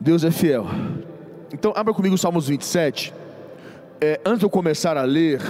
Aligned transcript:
Deus 0.00 0.24
é 0.24 0.30
fiel. 0.30 0.66
Então, 1.52 1.72
abra 1.76 1.92
comigo 1.92 2.14
o 2.14 2.18
Salmos 2.18 2.48
27. 2.48 3.12
É, 4.00 4.18
antes 4.24 4.38
de 4.38 4.46
eu 4.46 4.50
começar 4.50 4.96
a 4.96 5.02
ler, 5.02 5.40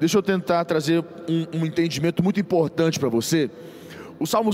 deixa 0.00 0.18
eu 0.18 0.22
tentar 0.22 0.64
trazer 0.64 1.04
um, 1.28 1.58
um 1.58 1.64
entendimento 1.64 2.22
muito 2.22 2.40
importante 2.40 2.98
para 2.98 3.08
você. 3.08 3.48
O 4.18 4.26
Salmo, 4.26 4.50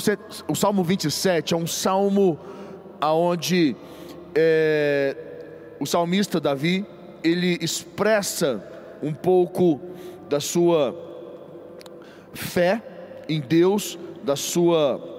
o 0.47 0.55
Salmo 0.55 0.85
27 0.85 1.55
é 1.55 1.57
um 1.57 1.67
salmo 1.67 2.39
onde 3.01 3.75
é, 4.35 5.17
o 5.81 5.87
salmista 5.87 6.39
Davi 6.39 6.85
ele 7.23 7.59
expressa 7.63 8.63
um 9.03 9.13
pouco 9.13 9.81
da 10.29 10.41
sua 10.41 10.95
fé 12.35 12.83
em 13.29 13.41
Deus, 13.41 13.99
da 14.23 14.37
sua. 14.37 15.14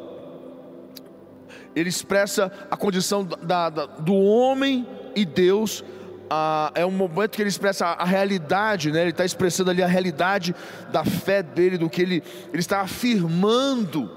Ele 1.75 1.89
expressa 1.89 2.51
a 2.71 2.77
condição 2.77 3.23
da, 3.23 3.69
da, 3.69 3.85
do 3.85 4.13
homem 4.13 4.87
e 5.15 5.25
Deus. 5.25 5.83
Ah, 6.29 6.71
é 6.73 6.85
um 6.85 6.91
momento 6.91 7.35
que 7.35 7.41
ele 7.41 7.49
expressa 7.49 7.85
a, 7.85 8.05
realidade, 8.05 8.91
né? 8.91 9.01
ele 9.01 9.11
está 9.11 9.25
expressando 9.25 9.69
ali 9.69 9.83
a 9.83 9.87
realidade 9.87 10.55
da 10.91 11.03
fé 11.03 11.43
dele, 11.43 11.77
do 11.77 11.89
que 11.89 12.01
ele, 12.01 12.23
ele 12.51 12.59
está 12.59 12.81
afirmando 12.81 14.09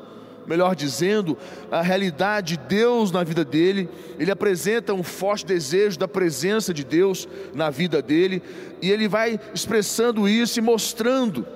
melhor 0.49 0.75
dizendo, 0.75 1.37
a 1.71 1.83
realidade 1.83 2.57
de 2.57 2.63
Deus 2.65 3.13
na 3.13 3.23
vida 3.23 3.45
dele. 3.45 3.89
Ele 4.19 4.31
apresenta 4.31 4.95
um 4.95 5.03
forte 5.03 5.45
desejo 5.45 5.99
da 5.99 6.09
presença 6.09 6.73
de 6.73 6.83
Deus 6.83 7.29
na 7.55 7.69
vida 7.69 8.01
dele, 8.01 8.43
e 8.81 8.91
ele 8.91 9.07
vai 9.07 9.39
expressando 9.55 10.27
isso 10.27 10.59
e 10.59 10.63
mostrando 10.63 11.47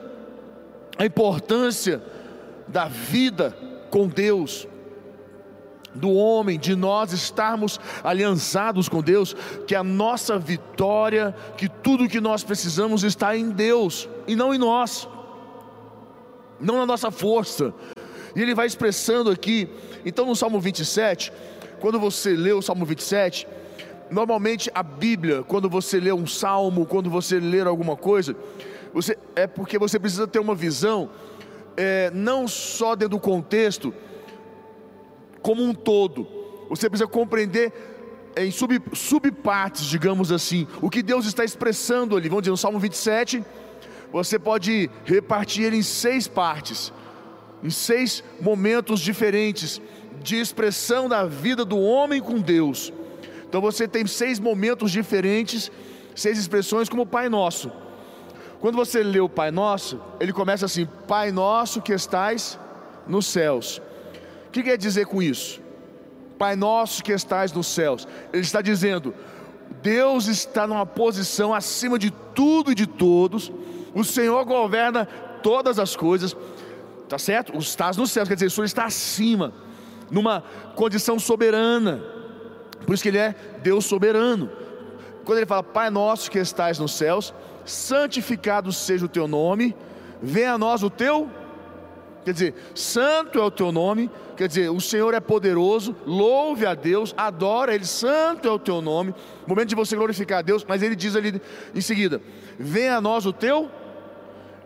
a 0.98 1.07
importância 1.07 2.02
da 2.69 2.84
vida 2.87 3.57
com 3.91 4.07
Deus, 4.07 4.69
do 5.95 6.10
homem, 6.12 6.59
de 6.59 6.74
nós 6.74 7.12
estarmos 7.12 7.78
aliançados 8.02 8.88
com 8.88 9.02
Deus, 9.02 9.34
que 9.66 9.74
a 9.74 9.82
nossa 9.82 10.38
vitória, 10.38 11.34
que 11.56 11.68
tudo 11.68 12.09
que 12.09 12.21
nós 12.21 12.43
precisamos 12.43 13.04
está 13.04 13.37
em 13.37 13.51
Deus 13.51 14.09
e 14.26 14.34
não 14.34 14.54
em 14.54 14.59
nós, 14.59 15.09
não 16.60 16.76
na 16.76 16.87
nossa 16.87 17.10
força. 17.10 17.74
E 18.34 18.40
ele 18.40 18.54
vai 18.54 18.66
expressando 18.66 19.30
aqui, 19.30 19.68
então 20.04 20.26
no 20.26 20.34
Salmo 20.34 20.59
27, 20.59 21.32
quando 21.80 21.99
você 21.99 22.30
lê 22.30 22.52
o 22.52 22.62
Salmo 22.62 22.84
27, 22.87 23.46
normalmente 24.10 24.71
a 24.74 24.82
Bíblia, 24.82 25.43
quando 25.43 25.68
você 25.68 25.99
lê 25.99 26.12
um 26.12 26.27
salmo, 26.27 26.87
quando 26.87 27.10
você 27.10 27.40
lê 27.40 27.60
alguma 27.60 27.96
coisa, 27.96 28.37
você, 28.93 29.18
é 29.34 29.46
porque 29.46 29.79
você 29.79 29.99
precisa 29.99 30.27
ter 30.27 30.38
uma 30.38 30.54
visão, 30.54 31.10
é, 31.77 32.10
não 32.15 32.46
só 32.46 32.95
dentro 32.95 33.16
do 33.16 33.21
contexto, 33.21 33.93
como 35.43 35.62
um 35.62 35.74
todo. 35.74 36.26
Você 36.68 36.88
precisa 36.88 37.09
compreender 37.09 37.73
em 38.37 38.51
sub, 38.51 38.80
subpartes, 38.95 39.84
digamos 39.84 40.32
assim, 40.32 40.66
o 40.80 40.88
que 40.88 41.02
Deus 41.02 41.26
está 41.26 41.45
expressando 41.45 42.16
ali. 42.16 42.29
Vamos 42.29 42.43
dizer, 42.43 42.52
no 42.52 42.57
Salmo 42.57 42.79
27, 42.79 43.45
você 44.12 44.38
pode 44.38 44.90
repartir 45.04 45.65
ele 45.65 45.76
em 45.76 45.82
seis 45.82 46.26
partes, 46.26 46.93
em 47.62 47.71
seis 47.71 48.23
momentos 48.40 49.01
diferentes 49.01 49.80
de 50.23 50.37
expressão 50.38 51.09
da 51.09 51.26
vida 51.26 51.65
do 51.65 51.79
homem 51.79 52.21
com 52.21 52.40
Deus. 52.40 52.93
Então 53.49 53.60
você 53.60 53.87
tem 53.87 54.06
seis 54.06 54.38
momentos 54.38 54.90
diferentes, 54.90 55.71
seis 56.15 56.38
expressões 56.38 56.88
como 56.88 57.02
o 57.02 57.06
Pai 57.06 57.29
Nosso. 57.29 57.71
Quando 58.60 58.77
você 58.77 59.02
lê 59.02 59.21
o 59.21 59.29
Pai 59.29 59.51
Nosso, 59.51 60.01
ele 60.21 60.32
começa 60.32 60.66
assim: 60.66 60.87
Pai 61.06 61.32
Nosso 61.32 61.82
que 61.82 61.93
estais 61.93 62.59
nos 63.06 63.27
céus. 63.27 63.82
O 64.53 64.55
que 64.55 64.62
quer 64.62 64.77
dizer 64.77 65.06
com 65.06 65.22
isso? 65.22 65.62
Pai 66.39 66.55
Nosso 66.55 67.03
que 67.03 67.11
estais 67.11 67.55
nos 67.55 67.69
céus. 67.69 68.06
Ele 68.31 68.43
está 68.43 68.61
dizendo: 68.61 69.15
Deus 69.81 70.27
está 70.27 70.67
numa 70.67 70.84
posição 70.84 71.55
acima 71.55 71.99
de 71.99 72.11
tudo 72.11 72.71
e 72.71 72.75
de 72.75 72.87
todos. 72.87 73.50
O 73.95 74.05
Senhor 74.05 74.45
governa 74.45 75.06
todas 75.43 75.78
as 75.78 75.97
coisas. 75.97 76.37
Tá 77.09 77.19
certo? 77.19 77.57
Estás 77.57 77.97
nos 77.97 78.11
céus, 78.11 78.29
quer 78.29 78.35
dizer, 78.35 78.49
o 78.49 78.51
Senhor 78.51 78.67
está 78.67 78.85
acima, 78.85 79.55
numa 80.11 80.45
condição 80.77 81.19
soberana. 81.19 82.05
Por 82.85 82.93
isso 82.93 83.03
que 83.03 83.09
ele 83.09 83.17
é 83.17 83.35
Deus 83.62 83.87
soberano. 83.87 84.51
Quando 85.25 85.39
ele 85.39 85.47
fala, 85.47 85.62
Pai 85.62 85.89
nosso 85.89 86.31
que 86.31 86.39
estais 86.39 86.79
nos 86.79 86.93
céus, 86.93 87.33
santificado 87.65 88.71
seja 88.71 89.07
o 89.07 89.09
teu 89.09 89.27
nome, 89.27 89.75
venha 90.21 90.53
a 90.53 90.59
nós 90.59 90.83
o 90.83 90.91
teu. 90.91 91.31
Quer 92.25 92.33
dizer, 92.33 92.55
santo 92.75 93.38
é 93.38 93.43
o 93.43 93.50
teu 93.50 93.72
nome, 93.72 94.09
quer 94.37 94.47
dizer, 94.47 94.71
o 94.71 94.81
Senhor 94.81 95.12
é 95.12 95.19
poderoso, 95.19 95.94
louve 96.06 96.65
a 96.65 96.75
Deus, 96.75 97.12
adora 97.16 97.75
Ele, 97.75 97.84
santo 97.84 98.47
é 98.47 98.50
o 98.50 98.60
teu 98.60 98.81
nome. 98.81 99.12
Momento 99.47 99.71
de 99.71 99.75
você 99.75 99.97
glorificar 99.97 100.38
a 100.38 100.43
Deus, 100.43 100.65
mas 100.66 100.82
ele 100.82 100.94
diz 100.94 101.16
ali 101.16 101.41
em 101.75 101.81
seguida: 101.81 102.21
venha 102.59 102.97
a 102.97 103.00
nós 103.00 103.27
o 103.27 103.32
teu, 103.32 103.69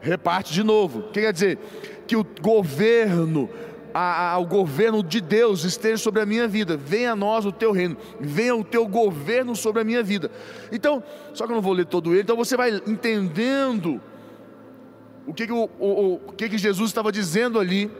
reparte 0.00 0.53
de 0.53 0.62
novo. 0.62 1.05
Que 1.05 1.22
quer 1.22 1.33
dizer? 1.33 1.59
Que 2.06 2.15
o 2.15 2.27
governo, 2.43 3.49
a, 3.95 4.33
a, 4.33 4.39
o 4.39 4.47
governo 4.47 5.03
de 5.03 5.22
Deus 5.22 5.65
esteja 5.65 5.97
sobre 5.97 6.21
a 6.21 6.27
minha 6.27 6.47
vida. 6.47 6.77
Venha 6.77 7.12
a 7.12 7.16
nós 7.16 7.47
o 7.47 7.53
teu 7.53 7.72
reino, 7.72 7.97
venha 8.21 8.55
o 8.55 8.62
teu 8.62 8.87
governo 8.87 9.56
sobre 9.56 9.81
a 9.81 9.84
minha 9.84 10.03
vida. 10.03 10.31
Então, 10.71 11.03
só 11.33 11.47
que 11.47 11.53
eu 11.53 11.56
não 11.56 11.62
vou 11.62 11.72
ler 11.72 11.87
todo 11.87 12.12
ele, 12.12 12.21
então 12.21 12.37
você 12.37 12.55
vai 12.55 12.71
entendendo 12.87 13.99
o 15.27 15.35
que, 15.35 15.47
que, 15.47 15.53
o, 15.53 15.69
o, 15.79 16.15
o 16.27 16.33
que, 16.33 16.49
que 16.49 16.59
Jesus 16.59 16.91
estava 16.91 17.11
dizendo 17.11 17.59
ali. 17.59 17.91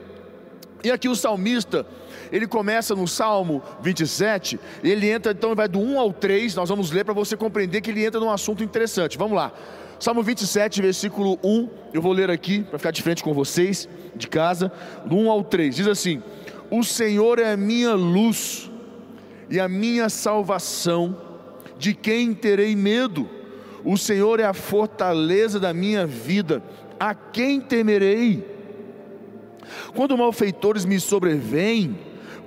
E 0.85 0.91
aqui 0.91 1.09
o 1.09 1.17
salmista, 1.17 1.85
ele 2.31 2.47
começa 2.47 2.95
no 2.95 3.09
Salmo 3.09 3.63
27, 3.83 4.61
ele 4.85 5.11
entra 5.11 5.33
então, 5.33 5.55
vai 5.55 5.67
do 5.67 5.81
1 5.81 5.99
ao 5.99 6.13
3, 6.13 6.55
nós 6.55 6.69
vamos 6.69 6.91
ler 6.91 7.05
para 7.05 7.15
você 7.15 7.37
compreender 7.37 7.81
que 7.81 7.91
ele 7.91 8.05
entra 8.05 8.21
num 8.21 8.31
assunto 8.31 8.63
interessante. 8.63 9.19
Vamos 9.19 9.37
lá. 9.37 9.53
Salmo 9.99 10.23
27, 10.23 10.83
versículo 10.83 11.39
1, 11.43 11.69
eu 11.95 12.03
vou 12.03 12.13
ler 12.13 12.31
aqui 12.31 12.63
para 12.63 12.79
ficar 12.79 12.91
de 12.91 13.03
frente 13.03 13.25
com 13.25 13.33
vocês, 13.33 13.89
de 14.15 14.29
casa, 14.29 14.71
do 15.07 15.17
1 15.17 15.31
ao 15.31 15.43
3. 15.43 15.75
Diz 15.75 15.89
assim: 15.89 16.23
O 16.71 16.85
Senhor 16.85 17.39
é 17.39 17.53
a 17.53 17.57
minha 17.57 17.95
luz 17.95 18.71
e 19.49 19.59
a 19.59 19.69
minha 19.69 20.09
salvação, 20.09 21.17
de 21.79 21.95
quem 21.95 22.35
terei 22.35 22.77
medo? 22.77 23.29
O 23.85 23.97
Senhor 23.97 24.41
é 24.41 24.45
a 24.45 24.53
fortaleza 24.53 25.59
da 25.59 25.73
minha 25.73 26.07
vida, 26.07 26.63
a 26.99 27.15
quem 27.15 27.61
temerei? 27.61 28.45
Quando 29.95 30.17
malfeitores 30.17 30.85
me 30.85 31.01
sobrevêm 31.01 31.99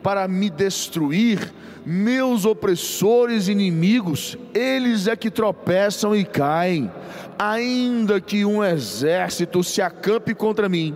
para 0.02 0.28
me 0.28 0.50
destruir, 0.50 1.54
meus 1.86 2.46
opressores 2.46 3.48
inimigos, 3.48 4.38
eles 4.54 5.08
é 5.08 5.16
que 5.16 5.32
tropeçam 5.32 6.16
e 6.16 6.24
caem 6.24 6.92
ainda 7.40 8.20
que 8.20 8.44
um 8.44 8.62
exército 8.62 9.64
se 9.64 9.82
acampe 9.82 10.36
contra 10.36 10.68
mim, 10.68 10.94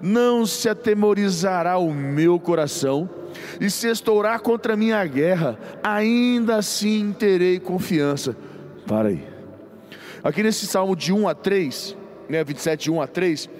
não 0.00 0.46
se 0.46 0.68
atemorizará 0.68 1.76
o 1.76 1.92
meu 1.92 2.38
coração, 2.38 3.10
e 3.60 3.68
se 3.68 3.88
estourar 3.88 4.40
contra 4.40 4.76
mim 4.76 4.92
a 4.92 5.04
guerra, 5.04 5.58
ainda 5.82 6.56
assim 6.56 7.12
terei 7.18 7.58
confiança. 7.58 8.36
Para 8.86 9.08
aí. 9.08 9.26
Aqui 10.22 10.42
nesse 10.42 10.66
salmo 10.66 10.94
de 10.94 11.12
1 11.12 11.28
a 11.28 11.34
3, 11.34 11.96
né, 12.28 12.42
27, 12.42 12.84
de 12.84 12.90
1 12.90 13.00
a 13.00 13.06
3, 13.06 13.50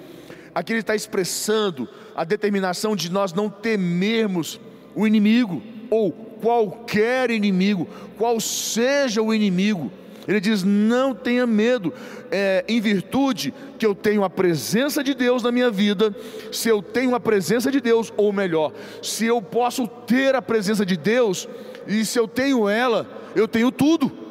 aqui 0.54 0.72
ele 0.72 0.80
está 0.80 0.94
expressando 0.94 1.88
a 2.14 2.24
determinação 2.24 2.94
de 2.94 3.10
nós 3.10 3.32
não 3.32 3.48
temermos 3.48 4.60
o 4.94 5.06
inimigo, 5.06 5.62
ou 5.90 6.12
qualquer 6.12 7.30
inimigo, 7.30 7.86
qual 8.16 8.40
seja 8.40 9.22
o 9.22 9.32
inimigo, 9.32 9.90
ele 10.26 10.40
diz: 10.40 10.62
não 10.62 11.14
tenha 11.14 11.46
medo, 11.46 11.92
é, 12.30 12.64
em 12.68 12.80
virtude 12.80 13.52
que 13.78 13.84
eu 13.84 13.94
tenho 13.94 14.22
a 14.24 14.30
presença 14.30 15.02
de 15.02 15.14
Deus 15.14 15.42
na 15.42 15.50
minha 15.50 15.70
vida. 15.70 16.14
Se 16.52 16.68
eu 16.68 16.82
tenho 16.82 17.14
a 17.14 17.20
presença 17.20 17.70
de 17.70 17.80
Deus, 17.80 18.12
ou 18.16 18.32
melhor, 18.32 18.72
se 19.02 19.26
eu 19.26 19.42
posso 19.42 19.86
ter 19.86 20.34
a 20.34 20.42
presença 20.42 20.86
de 20.86 20.96
Deus, 20.96 21.48
e 21.86 22.04
se 22.04 22.18
eu 22.18 22.28
tenho 22.28 22.68
ela, 22.68 23.06
eu 23.34 23.48
tenho 23.48 23.70
tudo. 23.72 24.21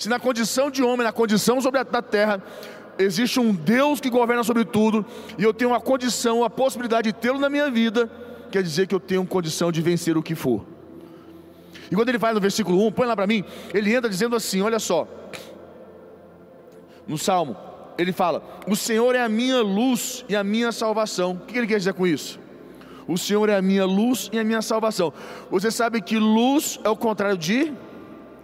Se 0.00 0.08
na 0.08 0.18
condição 0.18 0.70
de 0.70 0.82
homem, 0.82 1.04
na 1.04 1.12
condição 1.12 1.60
sobre 1.60 1.78
a 1.78 1.82
da 1.82 2.00
terra, 2.00 2.42
existe 2.98 3.38
um 3.38 3.52
Deus 3.52 4.00
que 4.00 4.08
governa 4.08 4.42
sobre 4.42 4.64
tudo, 4.64 5.04
e 5.36 5.42
eu 5.44 5.52
tenho 5.52 5.74
a 5.74 5.80
condição, 5.80 6.42
a 6.42 6.48
possibilidade 6.48 7.12
de 7.12 7.18
tê-lo 7.18 7.38
na 7.38 7.50
minha 7.50 7.70
vida, 7.70 8.10
quer 8.50 8.62
dizer 8.62 8.86
que 8.86 8.94
eu 8.94 8.98
tenho 8.98 9.26
condição 9.26 9.70
de 9.70 9.82
vencer 9.82 10.16
o 10.16 10.22
que 10.22 10.34
for. 10.34 10.64
E 11.90 11.94
quando 11.94 12.08
ele 12.08 12.16
vai 12.16 12.32
no 12.32 12.40
versículo 12.40 12.82
1, 12.86 12.92
põe 12.92 13.06
lá 13.06 13.14
para 13.14 13.26
mim, 13.26 13.44
ele 13.74 13.94
entra 13.94 14.08
dizendo 14.08 14.34
assim: 14.34 14.62
olha 14.62 14.78
só, 14.78 15.06
no 17.06 17.18
Salmo, 17.18 17.54
ele 17.98 18.10
fala: 18.10 18.42
O 18.66 18.74
Senhor 18.74 19.14
é 19.14 19.22
a 19.22 19.28
minha 19.28 19.60
luz 19.60 20.24
e 20.30 20.34
a 20.34 20.42
minha 20.42 20.72
salvação. 20.72 21.32
O 21.32 21.40
que 21.40 21.58
ele 21.58 21.66
quer 21.66 21.76
dizer 21.76 21.92
com 21.92 22.06
isso? 22.06 22.40
O 23.06 23.18
Senhor 23.18 23.50
é 23.50 23.56
a 23.56 23.60
minha 23.60 23.84
luz 23.84 24.30
e 24.32 24.38
a 24.38 24.44
minha 24.44 24.62
salvação. 24.62 25.12
Você 25.50 25.70
sabe 25.70 26.00
que 26.00 26.18
luz 26.18 26.80
é 26.84 26.88
o 26.88 26.96
contrário 26.96 27.36
de 27.36 27.70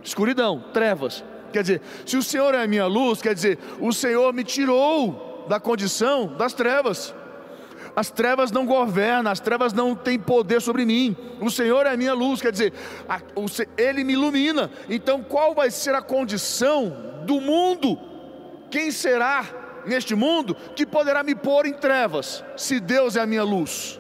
escuridão, 0.05 0.63
trevas. 0.75 1.25
Quer 1.57 1.63
dizer, 1.63 1.81
se 2.05 2.19
o 2.19 2.23
Senhor 2.23 2.55
é 2.55 2.63
a 2.63 2.67
minha 2.67 2.85
luz, 2.85 3.23
quer 3.23 3.35
dizer, 3.35 3.59
o 3.81 3.91
Senhor 3.91 4.31
me 4.35 4.45
tirou 4.45 5.47
da 5.49 5.59
condição 5.59 6.27
das 6.37 6.53
trevas. 6.53 7.15
as 7.97 8.11
trevas 8.11 8.51
não 8.51 8.67
governam, 8.67 9.33
as 9.33 9.41
trevas 9.41 9.73
não 9.73 9.95
têm 9.95 10.19
poder 10.19 10.61
sobre 10.61 10.85
mim. 10.85 11.17
O 11.41 11.51
Senhor 11.51 11.87
é 11.87 11.93
a 11.93 11.97
minha 11.97 12.13
luz, 12.13 12.43
quer 12.43 12.53
dizer, 12.53 12.75
Ele 13.75 14.05
me 14.05 14.13
ilumina. 14.13 14.71
Então, 14.87 15.23
qual 15.23 15.55
vai 15.55 15.71
ser 15.71 15.95
a 15.95 16.03
condição 16.03 17.23
do 17.25 17.41
mundo? 17.41 17.99
Quem 18.71 18.91
será 18.91 19.47
neste 19.87 20.15
mundo 20.15 20.55
que 20.77 20.85
poderá 20.85 21.23
me 21.23 21.35
pôr 21.35 21.65
em 21.65 21.73
trevas, 21.73 22.45
se 22.55 22.79
Deus 22.79 23.17
é 23.17 23.23
a 23.23 23.27
minha 23.27 23.45
luz? 23.45 23.99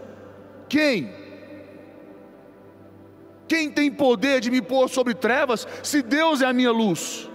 Quem? 0.69 1.11
Quem 3.49 3.71
tem 3.71 3.91
poder 3.91 4.41
de 4.43 4.51
me 4.51 4.61
pôr 4.61 4.91
sobre 4.91 5.15
trevas, 5.15 5.67
se 5.83 6.03
Deus 6.03 6.43
é 6.43 6.45
a 6.45 6.53
minha 6.53 6.71
luz? 6.71 7.31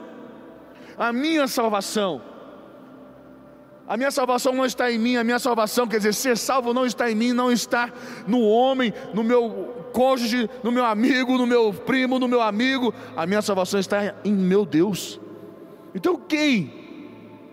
A 0.97 1.11
minha 1.11 1.47
salvação 1.47 2.21
a 3.91 3.97
minha 3.97 4.09
salvação 4.09 4.53
não 4.53 4.65
está 4.65 4.89
em 4.89 4.97
mim, 4.97 5.17
a 5.17 5.23
minha 5.23 5.38
salvação, 5.38 5.85
quer 5.85 5.97
dizer, 5.97 6.13
ser 6.13 6.38
salvo 6.38 6.73
não 6.73 6.85
está 6.85 7.11
em 7.11 7.15
mim, 7.15 7.33
não 7.33 7.51
está 7.51 7.91
no 8.25 8.39
homem, 8.39 8.93
no 9.13 9.21
meu 9.21 9.89
cônjuge, 9.91 10.49
no 10.63 10.71
meu 10.71 10.85
amigo, 10.85 11.38
no 11.38 11.45
meu 11.45 11.73
primo, 11.73 12.17
no 12.17 12.25
meu 12.25 12.41
amigo. 12.41 12.93
A 13.17 13.25
minha 13.25 13.41
salvação 13.41 13.81
está 13.81 14.15
em 14.23 14.31
meu 14.31 14.65
Deus. 14.65 15.19
Então 15.93 16.15
quem 16.15 16.71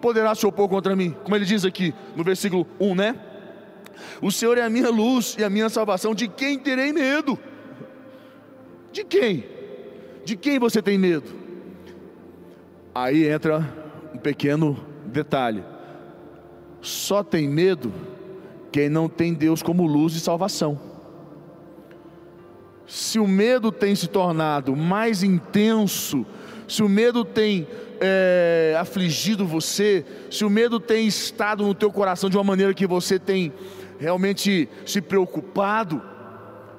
poderá 0.01 0.33
se 0.33 0.47
opor 0.47 0.69
contra 0.69 0.95
mim? 0.95 1.11
Como 1.25 1.35
ele 1.35 1.45
diz 1.45 1.65
aqui 1.65 1.93
no 2.15 2.23
versículo 2.23 2.65
1, 2.79 2.95
né? 2.95 3.21
O 4.23 4.31
Senhor 4.31 4.57
é 4.59 4.63
a 4.63 4.71
minha 4.71 4.91
luz 4.91 5.35
e 5.41 5.43
a 5.43 5.51
minha 5.51 5.69
salvação, 5.69 6.15
de 6.15 6.29
quem 6.29 6.57
terei 6.57 6.93
medo? 6.93 7.37
De 8.93 9.03
quem? 9.03 9.45
De 10.25 10.37
quem 10.37 10.61
você 10.61 10.81
tem 10.81 10.97
medo? 10.97 11.38
Aí 12.95 13.29
entra 13.29 13.67
um 14.15 14.19
pequeno 14.19 14.77
detalhe 15.07 15.63
só 16.81 17.23
tem 17.23 17.49
medo 17.49 17.93
quem 18.71 18.89
não 18.89 19.09
tem 19.09 19.35
Deus 19.35 19.63
como 19.63 19.87
luz 19.87 20.15
e 20.15 20.21
salvação. 20.21 20.79
Se 22.87 23.19
o 23.19 23.27
medo 23.27 23.71
tem 23.71 23.95
se 23.95 24.07
tornado 24.07 24.75
mais 24.75 25.23
intenso, 25.23 26.25
se 26.67 26.83
o 26.83 26.89
medo 26.89 27.25
tem 27.25 27.67
é, 28.01 28.77
afligido 28.79 29.47
você, 29.47 30.05
se 30.31 30.45
o 30.45 30.51
medo 30.51 30.79
tem 30.79 31.07
estado 31.07 31.65
no 31.65 31.75
teu 31.75 31.91
coração 31.91 32.31
de 32.31 32.37
uma 32.37 32.45
maneira 32.45 32.73
que 32.73 32.87
você 32.87 33.19
tem 33.19 33.53
realmente 33.99 34.69
se 34.87 35.01
preocupado, 35.01 36.01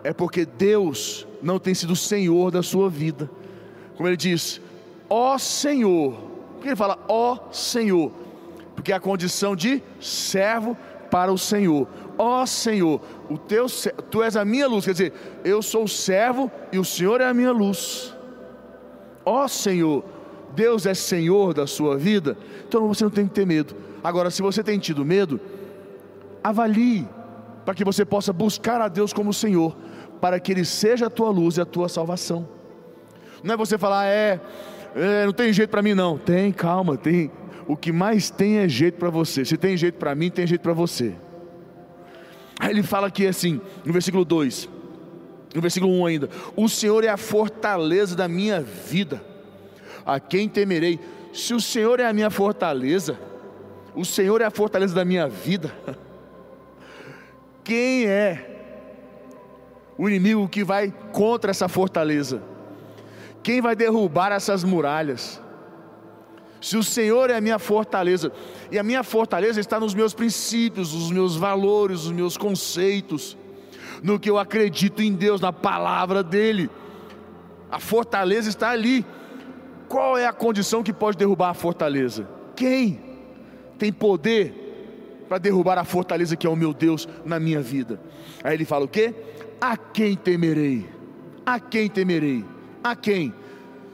é 0.03 0.13
porque 0.13 0.45
Deus 0.45 1.27
não 1.41 1.59
tem 1.59 1.73
sido 1.73 1.95
Senhor 1.95 2.50
da 2.50 2.63
sua 2.63 2.89
vida. 2.89 3.29
Como 3.95 4.07
ele 4.07 4.17
diz, 4.17 4.62
ó 5.09 5.38
Senhor, 5.38 6.13
porque 6.53 6.69
ele 6.69 6.75
fala 6.75 6.97
ó 7.07 7.38
Senhor, 7.51 8.11
porque 8.75 8.91
é 8.91 8.95
a 8.95 9.00
condição 9.00 9.56
de 9.56 9.81
servo 10.00 10.77
para 11.09 11.31
o 11.31 11.38
Senhor. 11.38 11.88
Ó 12.17 12.45
Senhor, 12.45 13.01
o 13.29 13.38
teu, 13.38 13.65
tu 14.09 14.21
és 14.21 14.35
a 14.35 14.45
minha 14.45 14.67
luz, 14.67 14.85
quer 14.85 14.91
dizer, 14.91 15.13
eu 15.44 15.61
sou 15.61 15.85
o 15.85 15.88
servo 15.88 16.51
e 16.71 16.77
o 16.77 16.85
Senhor 16.85 17.21
é 17.21 17.25
a 17.25 17.33
minha 17.33 17.51
luz. 17.51 18.15
Ó 19.25 19.47
Senhor, 19.47 20.03
Deus 20.53 20.85
é 20.85 20.94
Senhor 20.94 21.53
da 21.53 21.65
sua 21.67 21.97
vida, 21.97 22.38
então 22.67 22.88
você 22.88 23.03
não 23.03 23.12
tem 23.12 23.27
que 23.27 23.33
ter 23.33 23.45
medo. 23.45 23.75
Agora, 24.03 24.29
se 24.29 24.41
você 24.41 24.63
tem 24.63 24.79
tido 24.79 25.05
medo, 25.05 25.39
avalie 26.44 27.07
para 27.65 27.75
que 27.75 27.83
você 27.83 28.03
possa 28.03 28.33
buscar 28.33 28.81
a 28.81 28.88
Deus 28.88 29.13
como 29.13 29.33
Senhor, 29.33 29.75
para 30.19 30.39
que 30.39 30.51
Ele 30.51 30.65
seja 30.65 31.07
a 31.07 31.09
tua 31.09 31.29
luz 31.29 31.57
e 31.57 31.62
a 31.62 31.65
tua 31.65 31.88
salvação. 31.88 32.47
Não 33.44 33.53
é 33.53 33.57
você 33.57 33.77
falar, 33.77 34.05
é, 34.07 34.39
é 34.95 35.25
não 35.25 35.33
tem 35.33 35.51
jeito 35.53 35.69
para 35.69 35.81
mim, 35.81 35.94
não. 35.94 36.18
Tem, 36.18 36.51
calma, 36.51 36.97
tem 36.97 37.31
o 37.69 37.77
que 37.77 37.91
mais 37.91 38.31
tem 38.31 38.57
é 38.57 38.68
jeito 38.68 38.97
para 38.97 39.12
você. 39.12 39.45
Se 39.45 39.56
tem 39.56 39.77
jeito 39.77 40.00
para 40.00 40.15
mim, 40.15 40.31
tem 40.31 40.47
jeito 40.47 40.62
para 40.62 40.74
você. 40.74 41.13
Aí 42.59 42.71
ele 42.71 42.81
fala 42.81 43.06
aqui 43.06 43.27
assim, 43.27 43.62
no 43.86 43.94
versículo 43.94 44.25
2, 44.25 44.68
no 45.53 45.62
versículo 45.62 45.94
1 46.01 46.06
ainda: 46.07 46.30
O 46.56 46.68
Senhor 46.68 47.03
é 47.03 47.09
a 47.09 47.15
fortaleza 47.15 48.15
da 48.15 48.27
minha 48.27 48.59
vida, 48.59 49.24
a 50.03 50.19
quem 50.19 50.50
temerei? 50.50 51.00
Se 51.31 51.53
o 51.53 51.62
Senhor 51.62 52.00
é 52.00 52.07
a 52.07 52.12
minha 52.12 52.31
fortaleza, 52.31 53.19
o 53.94 54.03
Senhor 54.03 54.41
é 54.41 54.45
a 54.45 54.51
fortaleza 54.51 54.95
da 54.95 55.06
minha 55.06 55.27
vida, 55.27 55.71
quem 57.63 58.07
é 58.07 58.50
o 59.95 60.09
inimigo 60.09 60.50
que 60.50 60.63
vai 60.63 60.91
contra 61.12 61.51
essa 61.51 61.68
fortaleza? 61.68 62.41
Quem 63.41 63.62
vai 63.62 63.75
derrubar 63.75 64.31
essas 64.31 64.63
muralhas? 64.63 65.41
Se 66.62 66.75
o 66.75 66.83
Senhor 66.83 67.30
é 67.30 67.36
a 67.36 67.41
minha 67.41 67.57
fortaleza, 67.57 68.31
e 68.69 68.77
a 68.77 68.83
minha 68.83 69.03
fortaleza 69.03 69.59
está 69.59 69.80
nos 69.80 69.94
meus 69.94 70.13
princípios, 70.13 70.94
nos 70.94 71.09
meus 71.09 71.36
valores, 71.36 72.03
nos 72.06 72.12
meus 72.12 72.38
conceitos, 72.38 73.38
no 74.03 74.19
que 74.19 74.30
eu 74.30 74.38
acredito 74.38 75.01
em 75.01 75.13
Deus, 75.13 75.39
na 75.39 75.53
palavra 75.53 76.21
dEle, 76.21 76.69
a 77.71 77.80
fortaleza 77.80 78.50
está 78.50 78.71
ali. 78.71 79.06
Qual 79.88 80.18
é 80.18 80.25
a 80.25 80.33
condição 80.33 80.83
que 80.83 80.94
pode 80.94 81.18
derrubar 81.18 81.50
a 81.50 81.53
fortaleza? 81.53 82.27
Quem 82.56 83.00
tem 83.77 83.91
poder 83.91 85.24
para 85.27 85.38
derrubar 85.38 85.77
a 85.77 85.86
fortaleza 85.86 86.36
que 86.36 86.45
é 86.45 86.50
o 86.50 86.56
meu 86.56 86.74
Deus 86.74 87.07
na 87.25 87.39
minha 87.39 87.62
vida? 87.62 88.00
Aí 88.44 88.53
ele 88.53 88.65
fala 88.65 88.86
o 88.86 88.88
quê? 88.88 89.13
A 89.62 89.77
quem 89.77 90.15
temerei? 90.15 90.88
A 91.45 91.59
quem 91.59 91.89
temerei? 91.89 92.44
A 92.83 92.95
quem? 92.95 93.33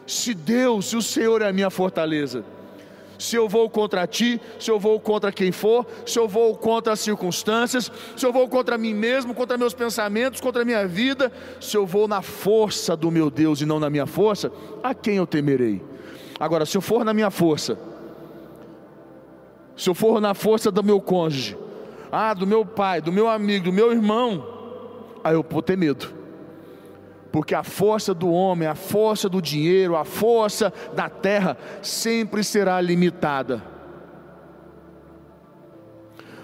Se 0.06 0.34
Deus, 0.34 0.88
se 0.88 0.96
o 0.96 1.02
Senhor 1.02 1.42
é 1.42 1.48
a 1.48 1.54
minha 1.54 1.70
fortaleza, 1.70 2.46
se 3.18 3.36
eu 3.36 3.48
vou 3.48 3.70
contra 3.70 4.06
ti, 4.06 4.40
se 4.60 4.70
eu 4.70 4.80
vou 4.80 5.00
contra 5.00 5.32
quem 5.32 5.52
for, 5.52 5.86
se 6.06 6.20
eu 6.20 6.28
vou 6.28 6.56
contra 6.56 6.94
as 6.94 7.00
circunstâncias, 7.00 7.92
se 8.16 8.26
eu 8.26 8.32
vou 8.32 8.48
contra 8.48 8.78
mim 8.78 8.94
mesmo, 8.94 9.34
contra 9.34 9.58
meus 9.58 9.74
pensamentos, 9.74 10.42
contra 10.42 10.62
a 10.62 10.66
minha 10.66 10.88
vida, 10.88 11.32
se 11.60 11.76
eu 11.76 11.86
vou 11.86 12.08
na 12.08 12.22
força 12.22 12.96
do 12.96 13.10
meu 13.10 13.30
Deus 13.30 13.62
e 13.62 13.66
não 13.66 13.80
na 13.80 13.90
minha 13.90 14.06
força, 14.06 14.52
a 14.84 14.94
quem 14.94 15.16
eu 15.16 15.26
temerei? 15.26 15.82
Agora, 16.40 16.66
se 16.66 16.78
eu 16.78 16.82
for 16.82 17.04
na 17.06 17.14
minha 17.14 17.32
força, 17.32 17.80
se 19.76 19.90
eu 19.90 19.96
for 19.96 20.22
na 20.22 20.34
força 20.34 20.70
do 20.70 20.84
meu 20.84 21.02
cônjuge, 21.02 21.58
ah, 22.12 22.34
do 22.34 22.46
meu 22.46 22.66
pai, 22.66 23.02
do 23.02 23.12
meu 23.12 23.28
amigo, 23.28 23.66
do 23.66 23.74
meu 23.74 23.92
irmão, 23.92 24.46
aí 25.24 25.34
eu 25.34 25.46
vou 25.50 25.62
ter 25.62 25.78
medo 25.78 26.25
porque 27.36 27.54
a 27.54 27.64
força 27.64 28.14
do 28.14 28.32
homem, 28.32 28.66
a 28.66 28.76
força 28.76 29.28
do 29.28 29.42
dinheiro, 29.42 29.98
a 29.98 30.06
força 30.06 30.72
da 30.96 31.10
terra 31.10 31.58
sempre 31.82 32.42
será 32.46 32.80
limitada. 32.80 33.62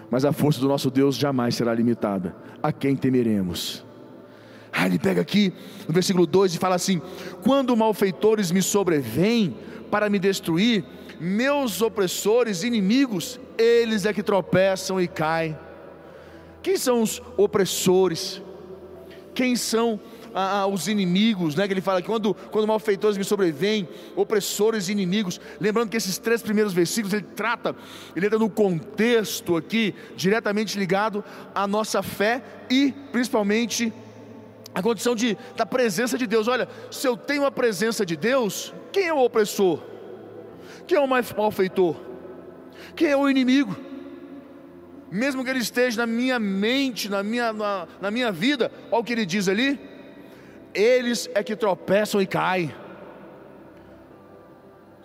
Mas 0.09 0.25
a 0.25 0.33
força 0.33 0.59
do 0.59 0.67
nosso 0.67 0.91
Deus 0.91 1.15
jamais 1.15 1.55
será 1.55 1.73
limitada. 1.73 2.35
A 2.61 2.73
quem 2.73 2.93
temeremos? 2.93 3.85
Aí 4.69 4.88
ele 4.88 4.99
pega 4.99 5.21
aqui 5.21 5.53
no 5.88 5.93
versículo 5.93 6.27
2 6.27 6.55
e 6.55 6.57
fala 6.57 6.75
assim: 6.75 7.01
Quando 7.41 7.77
malfeitores 7.77 8.51
me 8.51 8.62
sobrevêm 8.62 9.55
para 9.89 10.10
me 10.10 10.19
destruir, 10.19 10.83
meus 11.17 11.81
opressores, 11.81 12.63
inimigos, 12.63 13.39
eles 13.57 14.05
é 14.05 14.12
que 14.12 14.21
tropeçam 14.21 15.00
e 15.00 15.07
caem. 15.07 15.57
Quem 16.62 16.75
são 16.75 17.01
os 17.01 17.21
opressores? 17.38 18.41
Quem 19.33 19.55
são 19.55 19.98
ah, 20.33 20.67
os 20.67 20.88
inimigos, 20.88 21.55
né? 21.55 21.67
Que 21.67 21.73
ele 21.73 21.81
fala 21.81 22.01
que 22.01 22.07
quando, 22.07 22.33
quando 22.33 22.67
malfeitores 22.67 23.17
me 23.17 23.23
sobrevêm, 23.23 23.88
opressores 24.15 24.89
e 24.89 24.91
inimigos. 24.91 25.39
Lembrando 25.59 25.89
que 25.89 25.97
esses 25.97 26.17
três 26.17 26.41
primeiros 26.41 26.73
versículos 26.73 27.13
ele 27.13 27.25
trata, 27.35 27.75
ele 28.15 28.25
entra 28.25 28.39
no 28.39 28.50
contexto 28.50 29.55
aqui, 29.57 29.93
diretamente 30.15 30.77
ligado 30.77 31.23
à 31.53 31.67
nossa 31.67 32.01
fé 32.01 32.43
e 32.69 32.93
principalmente 33.11 33.93
a 34.73 34.81
condição 34.81 35.15
de, 35.15 35.38
da 35.55 35.65
presença 35.65 36.17
de 36.17 36.25
Deus. 36.25 36.47
Olha, 36.47 36.67
se 36.89 37.07
eu 37.07 37.17
tenho 37.17 37.45
a 37.45 37.51
presença 37.51 38.05
de 38.05 38.15
Deus, 38.15 38.73
quem 38.91 39.07
é 39.07 39.13
o 39.13 39.23
opressor? 39.23 39.79
Quem 40.88 40.97
é 40.97 41.01
o 41.01 41.07
malfeitor? 41.07 41.95
Quem 42.95 43.07
é 43.09 43.17
o 43.17 43.29
inimigo? 43.29 43.75
Mesmo 45.11 45.43
que 45.43 45.50
ele 45.50 45.59
esteja 45.59 45.97
na 45.97 46.07
minha 46.07 46.39
mente, 46.39 47.09
na 47.09 47.21
minha, 47.21 47.51
na, 47.51 47.88
na 48.00 48.09
minha 48.09 48.31
vida, 48.31 48.71
olha 48.89 49.01
o 49.01 49.03
que 49.03 49.11
ele 49.11 49.25
diz 49.25 49.50
ali: 49.50 49.77
eles 50.74 51.30
é 51.34 51.44
que 51.44 51.56
tropeçam 51.56 52.22
e 52.22 52.28
caem. 52.28 52.74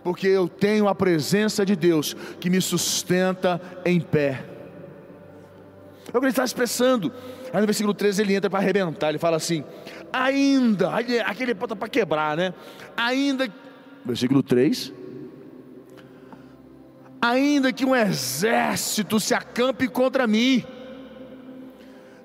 Porque 0.02 0.28
eu 0.28 0.48
tenho 0.48 0.86
a 0.86 0.94
presença 0.94 1.66
de 1.66 1.74
Deus 1.74 2.14
que 2.38 2.48
me 2.48 2.60
sustenta 2.60 3.60
em 3.84 4.00
pé. 4.00 4.44
É 6.12 6.16
o 6.16 6.20
que 6.20 6.26
ele 6.26 6.28
está 6.28 6.44
expressando. 6.44 7.12
Aí 7.52 7.60
no 7.60 7.66
versículo 7.66 7.92
13 7.92 8.22
ele 8.22 8.34
entra 8.34 8.48
para 8.48 8.60
arrebentar, 8.60 9.08
ele 9.08 9.18
fala 9.18 9.36
assim: 9.36 9.64
ainda, 10.12 10.92
aquele 11.24 11.54
bota 11.54 11.74
para 11.74 11.88
quebrar, 11.88 12.36
né? 12.36 12.54
Ainda, 12.96 13.48
versículo 14.04 14.42
3: 14.42 14.92
ainda 17.20 17.72
que 17.72 17.84
um 17.84 17.94
exército 17.94 19.18
se 19.18 19.34
acampe 19.34 19.88
contra 19.88 20.26
mim, 20.26 20.64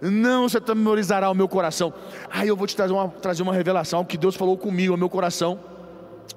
não 0.02 0.50
se 0.50 0.58
atemorizará 0.58 1.30
o 1.30 1.36
meu 1.36 1.48
coração. 1.48 1.94
Aí 2.30 2.48
eu 2.48 2.56
vou 2.56 2.66
te 2.66 2.76
trazer 2.76 2.94
uma, 2.94 3.08
trazer 3.08 3.44
uma 3.44 3.54
revelação 3.54 4.04
que 4.04 4.18
Deus 4.18 4.36
falou 4.36 4.58
comigo, 4.58 4.94
ao 4.94 4.98
meu 4.98 5.10
coração. 5.10 5.60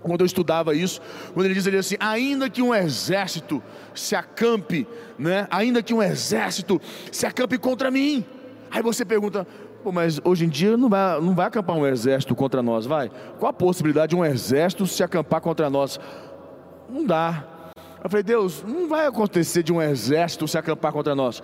quando 0.03 0.21
eu 0.21 0.27
estudava 0.27 0.75
isso, 0.75 1.01
quando 1.33 1.47
ele 1.47 1.55
diz 1.55 1.67
ali 1.67 1.79
assim: 1.79 1.97
ainda 1.99 2.51
que 2.51 2.61
um 2.61 2.75
exército 2.75 3.63
se 3.95 4.15
acampe, 4.15 4.87
né? 5.19 5.47
Ainda 5.51 5.83
que 5.83 5.95
um 5.95 6.03
exército 6.03 6.81
se 7.11 7.27
acampe 7.27 7.57
contra 7.59 7.91
mim. 7.91 8.25
Aí 8.71 8.83
você 8.83 9.05
pergunta, 9.05 9.47
Pô, 9.85 9.93
mas 9.93 10.19
hoje 10.25 10.47
em 10.47 10.49
dia 10.49 10.79
não 10.79 10.89
vai, 10.89 11.21
não 11.21 11.35
vai 11.35 11.47
acampar 11.47 11.77
um 11.77 11.87
exército 11.87 12.35
contra 12.35 12.63
nós, 12.63 12.87
vai? 12.87 13.11
Qual 13.39 13.51
a 13.51 13.53
possibilidade 13.53 14.11
de 14.11 14.17
um 14.17 14.25
exército 14.25 14.87
se 14.87 15.03
acampar 15.03 15.43
contra 15.43 15.69
nós? 15.69 16.01
Não 16.89 17.05
dá. 17.05 17.45
Eu 18.03 18.09
falei, 18.09 18.23
Deus, 18.23 18.65
não 18.67 18.89
vai 18.89 19.07
acontecer 19.07 19.63
de 19.63 19.75
um 19.75 19.83
exército 19.83 20.49
se 20.49 20.57
acampar 20.57 20.91
contra 20.91 21.15
nós. 21.15 21.43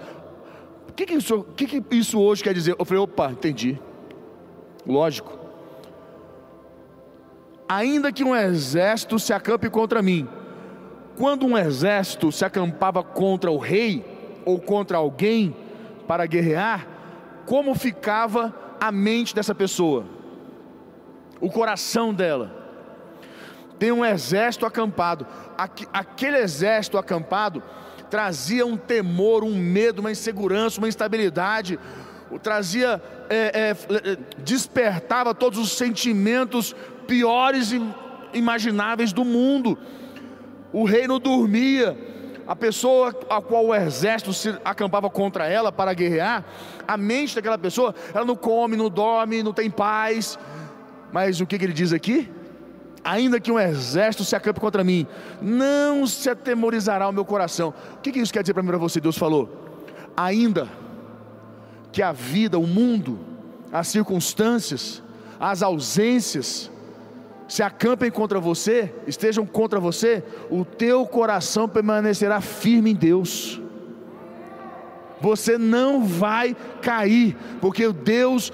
O 0.90 0.92
que, 0.92 1.06
que, 1.06 1.14
isso, 1.14 1.44
que, 1.56 1.66
que 1.66 1.97
isso 1.97 2.20
hoje 2.20 2.42
quer 2.42 2.52
dizer? 2.52 2.75
Eu 2.76 2.85
falei, 2.85 3.00
opa, 3.00 3.30
entendi. 3.30 3.80
Lógico. 4.85 5.38
Ainda 7.68 8.12
que 8.12 8.25
um 8.25 8.35
exército 8.35 9.16
se 9.16 9.32
acampe 9.32 9.70
contra 9.70 10.02
mim, 10.02 10.28
quando 11.16 11.47
um 11.47 11.56
exército 11.56 12.32
se 12.32 12.44
acampava 12.44 13.04
contra 13.04 13.52
o 13.52 13.56
rei 13.56 14.04
ou 14.44 14.59
contra 14.59 14.99
alguém 14.99 15.54
para 16.09 16.26
guerrear, 16.26 16.88
como 17.47 17.73
ficava 17.76 18.52
a 18.80 18.90
mente 18.90 19.32
dessa 19.32 19.54
pessoa, 19.54 20.04
o 21.40 21.49
coração 21.49 22.12
dela. 22.12 22.59
Tem 23.78 23.92
um 23.92 24.04
exército 24.04 24.66
acampado, 24.66 25.25
aquele 25.92 26.38
exército 26.38 26.99
acampado 26.99 27.62
trazia 28.11 28.67
um 28.67 28.76
temor, 28.76 29.45
um 29.45 29.55
medo, 29.55 30.00
uma 30.00 30.11
insegurança, 30.11 30.79
uma 30.79 30.88
instabilidade, 30.88 31.79
trazia, 32.43 33.00
é, 33.29 33.71
é, 33.71 34.17
despertava 34.38 35.35
todos 35.35 35.59
os 35.59 35.73
sentimentos 35.73 36.75
piores 37.07 37.73
imagináveis 38.35 39.12
do 39.12 39.25
mundo. 39.25 39.79
O 40.73 40.85
rei 40.85 41.07
não 41.07 41.19
dormia, 41.19 41.97
a 42.47 42.57
pessoa 42.57 43.14
a 43.29 43.40
qual 43.40 43.67
o 43.67 43.75
exército 43.75 44.33
se 44.33 44.57
acampava 44.64 45.09
contra 45.09 45.47
ela 45.47 45.71
para 45.71 45.95
guerrear, 45.95 46.45
a 46.87 46.97
mente 46.97 47.35
daquela 47.35 47.59
pessoa, 47.59 47.95
ela 48.12 48.25
não 48.25 48.37
come, 48.37 48.76
não 48.76 48.88
dorme, 48.88 49.43
não 49.43 49.52
tem 49.52 49.71
paz. 49.71 50.38
Mas 51.12 51.40
o 51.40 51.47
que, 51.47 51.59
que 51.59 51.64
ele 51.64 51.73
diz 51.73 51.93
aqui? 51.93 52.29
Ainda 53.02 53.40
que 53.40 53.50
um 53.50 53.59
exército 53.59 54.25
se 54.25 54.37
acampe 54.37 54.61
contra 54.61 54.85
mim, 54.85 55.07
não 55.40 56.07
se 56.07 56.28
atemorizará 56.28 57.09
o 57.09 57.12
meu 57.12 57.25
coração. 57.25 57.73
O 57.95 57.99
que, 57.99 58.12
que 58.12 58.19
isso 58.19 58.33
quer 58.33 58.42
dizer 58.42 58.52
para 58.52 58.62
mim 58.62 58.69
para 58.69 58.78
você? 58.78 59.00
Deus 59.00 59.16
falou: 59.16 59.49
ainda 60.16 60.69
que 61.92 62.02
a 62.02 62.12
vida, 62.12 62.59
o 62.59 62.66
mundo, 62.66 63.19
as 63.73 63.88
circunstâncias, 63.88 65.02
as 65.38 65.62
ausências, 65.62 66.71
se 67.49 67.62
acampem 67.62 68.11
contra 68.11 68.38
você, 68.38 68.95
estejam 69.07 69.45
contra 69.45 69.80
você, 69.80 70.23
o 70.50 70.64
teu 70.64 71.04
coração 71.07 71.69
permanecerá 71.69 72.40
firme 72.40 72.92
em 72.92 72.95
Deus. 72.95 73.61
Você 75.21 75.59
não 75.59 76.04
vai 76.04 76.57
cair, 76.80 77.37
porque 77.61 77.92
Deus 77.92 78.52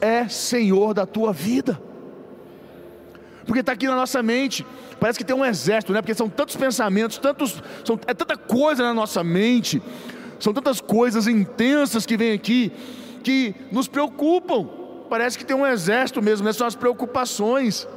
é 0.00 0.26
Senhor 0.28 0.94
da 0.94 1.04
tua 1.04 1.32
vida. 1.32 1.80
Porque 3.50 3.58
está 3.62 3.72
aqui 3.72 3.88
na 3.88 3.96
nossa 3.96 4.22
mente, 4.22 4.64
parece 5.00 5.18
que 5.18 5.24
tem 5.24 5.34
um 5.34 5.44
exército, 5.44 5.92
né? 5.92 6.00
Porque 6.00 6.14
são 6.14 6.28
tantos 6.28 6.54
pensamentos, 6.54 7.18
tantos, 7.18 7.60
são, 7.84 7.98
é 8.06 8.14
tanta 8.14 8.36
coisa 8.36 8.84
na 8.84 8.94
nossa 8.94 9.24
mente, 9.24 9.82
são 10.38 10.54
tantas 10.54 10.80
coisas 10.80 11.26
intensas 11.26 12.06
que 12.06 12.16
vêm 12.16 12.30
aqui, 12.30 12.70
que 13.24 13.52
nos 13.72 13.88
preocupam. 13.88 14.68
Parece 15.08 15.36
que 15.36 15.44
tem 15.44 15.56
um 15.56 15.66
exército 15.66 16.22
mesmo, 16.22 16.46
né? 16.46 16.52
São 16.52 16.64
as 16.64 16.76
preocupações 16.76 17.88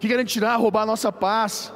que 0.00 0.08
querem 0.08 0.24
tirar, 0.24 0.56
roubar 0.56 0.84
a 0.84 0.86
nossa 0.86 1.12
paz. 1.12 1.70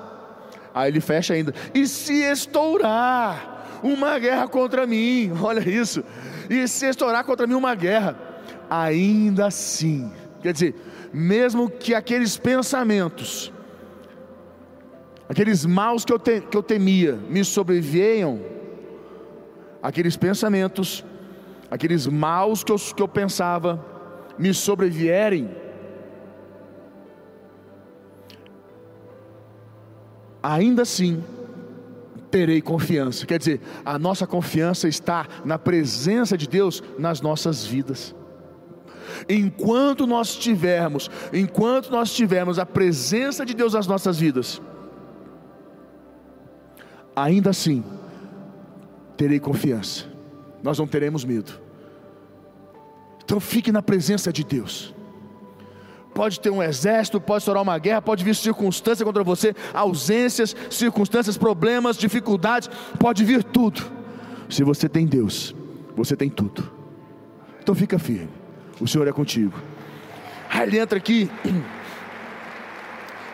Aí 0.74 0.90
ele 0.90 1.02
fecha 1.02 1.34
ainda. 1.34 1.54
E 1.74 1.86
se 1.86 2.14
estourar 2.14 3.80
uma 3.82 4.18
guerra 4.18 4.48
contra 4.48 4.86
mim, 4.86 5.30
olha 5.38 5.68
isso. 5.68 6.02
E 6.48 6.66
se 6.66 6.86
estourar 6.86 7.24
contra 7.24 7.46
mim 7.46 7.52
uma 7.52 7.74
guerra, 7.74 8.16
ainda 8.70 9.48
assim, 9.48 10.10
quer 10.42 10.52
dizer, 10.52 10.74
mesmo 11.12 11.70
que 11.70 11.94
aqueles 11.94 12.36
pensamentos, 12.36 13.52
aqueles 15.28 15.64
maus 15.64 16.04
que 16.04 16.12
eu, 16.12 16.18
te, 16.18 16.40
que 16.40 16.56
eu 16.56 16.62
temia, 16.62 17.18
me 17.28 17.44
sobrevenham, 17.44 18.40
aqueles 19.82 20.16
pensamentos, 20.16 21.04
aqueles 21.70 22.06
maus 22.06 22.62
que 22.62 22.72
eu, 22.72 22.76
que 22.76 23.02
eu 23.02 23.08
pensava, 23.08 23.84
me 24.38 24.52
sobrevierem, 24.52 25.50
ainda 30.42 30.82
assim 30.82 31.22
terei 32.30 32.62
confiança. 32.62 33.26
Quer 33.26 33.38
dizer, 33.38 33.60
a 33.84 33.98
nossa 33.98 34.26
confiança 34.26 34.88
está 34.88 35.26
na 35.44 35.58
presença 35.58 36.36
de 36.36 36.48
Deus 36.48 36.82
nas 36.98 37.20
nossas 37.20 37.64
vidas. 37.64 38.14
Enquanto 39.28 40.06
nós 40.06 40.36
tivermos, 40.36 41.10
enquanto 41.32 41.90
nós 41.90 42.12
tivermos 42.12 42.58
a 42.58 42.66
presença 42.66 43.44
de 43.44 43.54
Deus 43.54 43.74
nas 43.74 43.86
nossas 43.86 44.18
vidas, 44.18 44.60
ainda 47.14 47.50
assim 47.50 47.84
terei 49.16 49.38
confiança. 49.38 50.06
Nós 50.62 50.78
não 50.78 50.86
teremos 50.86 51.24
medo. 51.24 51.52
Então 53.24 53.40
fique 53.40 53.72
na 53.72 53.82
presença 53.82 54.32
de 54.32 54.44
Deus 54.44 54.94
pode 56.12 56.40
ter 56.40 56.50
um 56.50 56.62
exército, 56.62 57.20
pode 57.20 57.42
estourar 57.42 57.62
uma 57.62 57.78
guerra, 57.78 58.02
pode 58.02 58.24
vir 58.24 58.34
circunstâncias 58.34 59.04
contra 59.04 59.24
você, 59.24 59.54
ausências, 59.72 60.54
circunstâncias, 60.70 61.36
problemas, 61.36 61.96
dificuldades, 61.96 62.68
pode 62.98 63.24
vir 63.24 63.42
tudo. 63.42 63.82
Se 64.48 64.62
você 64.62 64.88
tem 64.88 65.06
Deus, 65.06 65.54
você 65.96 66.16
tem 66.16 66.28
tudo. 66.28 66.70
Então 67.62 67.74
fica 67.74 67.98
firme, 67.98 68.28
o 68.82 68.88
Senhor 68.88 69.06
é 69.06 69.12
contigo. 69.12 69.54
Aí 70.50 70.66
ele 70.66 70.78
entra 70.78 70.98
aqui, 70.98 71.30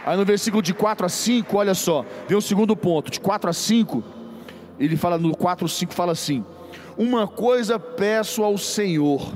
aí 0.04 0.16
no 0.16 0.24
versículo 0.24 0.62
de 0.62 0.74
4 0.74 1.06
a 1.06 1.08
5, 1.08 1.56
olha 1.56 1.74
só, 1.74 2.04
vem 2.28 2.36
o 2.36 2.42
segundo 2.42 2.76
ponto, 2.76 3.10
de 3.10 3.18
4 3.18 3.48
a 3.48 3.52
5, 3.52 4.04
ele 4.78 4.96
fala 4.96 5.18
no 5.18 5.34
4 5.34 5.66
5 5.66 5.94
fala 5.94 6.12
assim: 6.12 6.44
Uma 6.96 7.26
coisa 7.26 7.78
peço 7.78 8.44
ao 8.44 8.58
Senhor 8.58 9.32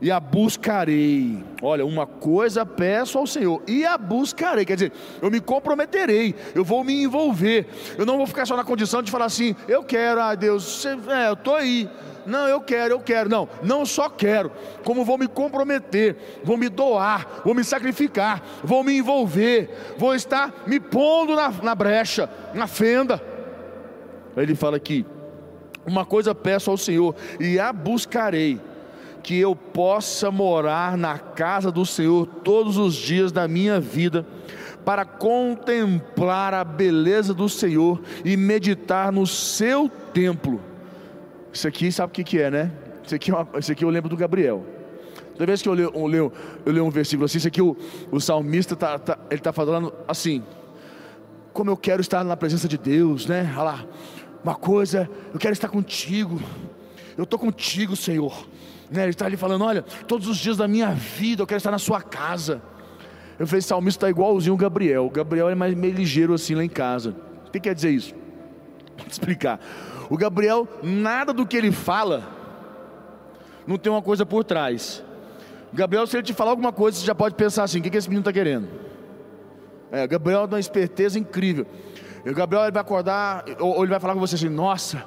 e 0.00 0.10
a 0.10 0.20
buscarei. 0.20 1.42
Olha, 1.62 1.84
uma 1.84 2.06
coisa 2.06 2.66
peço 2.66 3.18
ao 3.18 3.26
Senhor 3.26 3.62
e 3.66 3.84
a 3.84 3.96
buscarei. 3.96 4.64
Quer 4.64 4.74
dizer, 4.74 4.92
eu 5.20 5.30
me 5.30 5.40
comprometerei, 5.40 6.34
eu 6.54 6.64
vou 6.64 6.84
me 6.84 7.02
envolver. 7.02 7.66
Eu 7.96 8.06
não 8.06 8.16
vou 8.16 8.26
ficar 8.26 8.46
só 8.46 8.56
na 8.56 8.64
condição 8.64 9.02
de 9.02 9.10
falar 9.10 9.26
assim: 9.26 9.54
eu 9.68 9.82
quero, 9.82 10.20
ah 10.20 10.34
Deus, 10.34 10.64
você, 10.64 10.88
é, 10.88 11.28
eu 11.28 11.34
estou 11.34 11.54
aí. 11.54 11.88
Não, 12.26 12.48
eu 12.48 12.60
quero, 12.60 12.94
eu 12.94 13.00
quero. 13.00 13.28
Não, 13.28 13.48
não 13.62 13.86
só 13.86 14.08
quero, 14.08 14.50
como 14.84 15.04
vou 15.04 15.16
me 15.16 15.28
comprometer, 15.28 16.16
vou 16.42 16.56
me 16.56 16.68
doar, 16.68 17.42
vou 17.44 17.54
me 17.54 17.62
sacrificar, 17.62 18.42
vou 18.64 18.82
me 18.82 18.98
envolver, 18.98 19.94
vou 19.96 20.14
estar 20.14 20.64
me 20.66 20.80
pondo 20.80 21.36
na, 21.36 21.50
na 21.50 21.74
brecha, 21.74 22.28
na 22.52 22.66
fenda. 22.66 23.22
Ele 24.36 24.54
fala 24.54 24.76
aqui: 24.76 25.06
uma 25.86 26.04
coisa 26.04 26.34
peço 26.34 26.70
ao 26.70 26.76
Senhor 26.76 27.14
e 27.38 27.58
a 27.58 27.72
buscarei 27.72 28.60
que 29.26 29.36
eu 29.36 29.56
possa 29.56 30.30
morar 30.30 30.96
na 30.96 31.18
casa 31.18 31.72
do 31.72 31.84
Senhor 31.84 32.26
todos 32.44 32.78
os 32.78 32.94
dias 32.94 33.32
da 33.32 33.48
minha 33.48 33.80
vida, 33.80 34.24
para 34.84 35.04
contemplar 35.04 36.54
a 36.54 36.62
beleza 36.62 37.34
do 37.34 37.48
Senhor 37.48 38.00
e 38.24 38.36
meditar 38.36 39.10
no 39.10 39.26
seu 39.26 39.88
templo. 40.14 40.60
Isso 41.52 41.66
aqui, 41.66 41.90
sabe 41.90 42.12
o 42.12 42.24
que, 42.24 42.38
é, 42.40 42.52
né? 42.52 42.72
Isso 43.04 43.16
aqui, 43.16 43.32
é 43.32 43.58
isso 43.58 43.72
aqui 43.72 43.84
eu 43.84 43.90
lembro 43.90 44.08
do 44.08 44.16
Gabriel. 44.16 44.64
Toda 45.32 45.44
vez 45.44 45.60
que 45.60 45.68
eu 45.68 45.74
leio, 45.74 45.90
eu 45.92 46.06
leio, 46.06 46.32
eu 46.64 46.72
leio 46.72 46.84
um 46.84 46.90
versículo 46.90 47.24
assim, 47.24 47.38
isso 47.38 47.48
aqui 47.48 47.60
o, 47.60 47.76
o 48.12 48.20
salmista 48.20 48.76
tá, 48.76 48.96
tá, 48.96 49.18
ele 49.28 49.40
está 49.40 49.52
falando 49.52 49.92
assim: 50.06 50.40
como 51.52 51.68
eu 51.68 51.76
quero 51.76 52.00
estar 52.00 52.22
na 52.22 52.36
presença 52.36 52.68
de 52.68 52.78
Deus, 52.78 53.26
né? 53.26 53.52
Olha 53.56 53.62
lá, 53.64 53.86
uma 54.44 54.54
coisa, 54.54 55.10
eu 55.34 55.40
quero 55.40 55.52
estar 55.52 55.68
contigo, 55.68 56.40
eu 57.18 57.24
estou 57.24 57.40
contigo, 57.40 57.96
Senhor. 57.96 58.32
Né? 58.90 59.02
Ele 59.02 59.10
está 59.10 59.26
ali 59.26 59.36
falando: 59.36 59.64
Olha, 59.64 59.82
todos 59.82 60.28
os 60.28 60.36
dias 60.36 60.56
da 60.56 60.68
minha 60.68 60.92
vida 60.92 61.42
eu 61.42 61.46
quero 61.46 61.58
estar 61.58 61.70
na 61.70 61.78
sua 61.78 62.00
casa. 62.00 62.62
Eu 63.38 63.46
falei: 63.46 63.60
Salmista 63.62 64.06
está 64.06 64.10
igualzinho 64.10 64.54
o 64.54 64.56
Gabriel. 64.56 65.06
O 65.06 65.10
Gabriel 65.10 65.48
é 65.48 65.54
mais 65.54 65.74
meio 65.74 65.94
ligeiro 65.94 66.34
assim 66.34 66.54
lá 66.54 66.64
em 66.64 66.68
casa. 66.68 67.14
O 67.46 67.50
que 67.50 67.60
quer 67.60 67.74
dizer 67.74 67.90
isso? 67.90 68.14
Vou 68.96 69.06
explicar. 69.08 69.60
O 70.08 70.16
Gabriel, 70.16 70.68
nada 70.82 71.32
do 71.32 71.46
que 71.46 71.56
ele 71.56 71.72
fala, 71.72 72.22
não 73.66 73.76
tem 73.76 73.90
uma 73.90 74.02
coisa 74.02 74.24
por 74.24 74.44
trás. 74.44 75.02
O 75.72 75.76
Gabriel, 75.76 76.06
se 76.06 76.16
ele 76.16 76.22
te 76.22 76.32
falar 76.32 76.50
alguma 76.50 76.72
coisa, 76.72 76.98
você 76.98 77.04
já 77.04 77.14
pode 77.14 77.34
pensar 77.34 77.64
assim: 77.64 77.80
o 77.80 77.82
que, 77.82 77.90
que 77.90 77.96
esse 77.96 78.08
menino 78.08 78.22
está 78.22 78.32
querendo? 78.32 78.68
É, 79.90 80.04
o 80.04 80.08
Gabriel 80.08 80.46
dá 80.46 80.56
uma 80.56 80.60
esperteza 80.60 81.18
incrível. 81.18 81.66
E 82.24 82.30
o 82.30 82.34
Gabriel 82.34 82.64
ele 82.64 82.72
vai 82.72 82.80
acordar, 82.80 83.44
ou, 83.60 83.76
ou 83.76 83.82
ele 83.82 83.90
vai 83.90 84.00
falar 84.00 84.14
com 84.14 84.20
você 84.20 84.36
assim: 84.36 84.48
Nossa, 84.48 85.04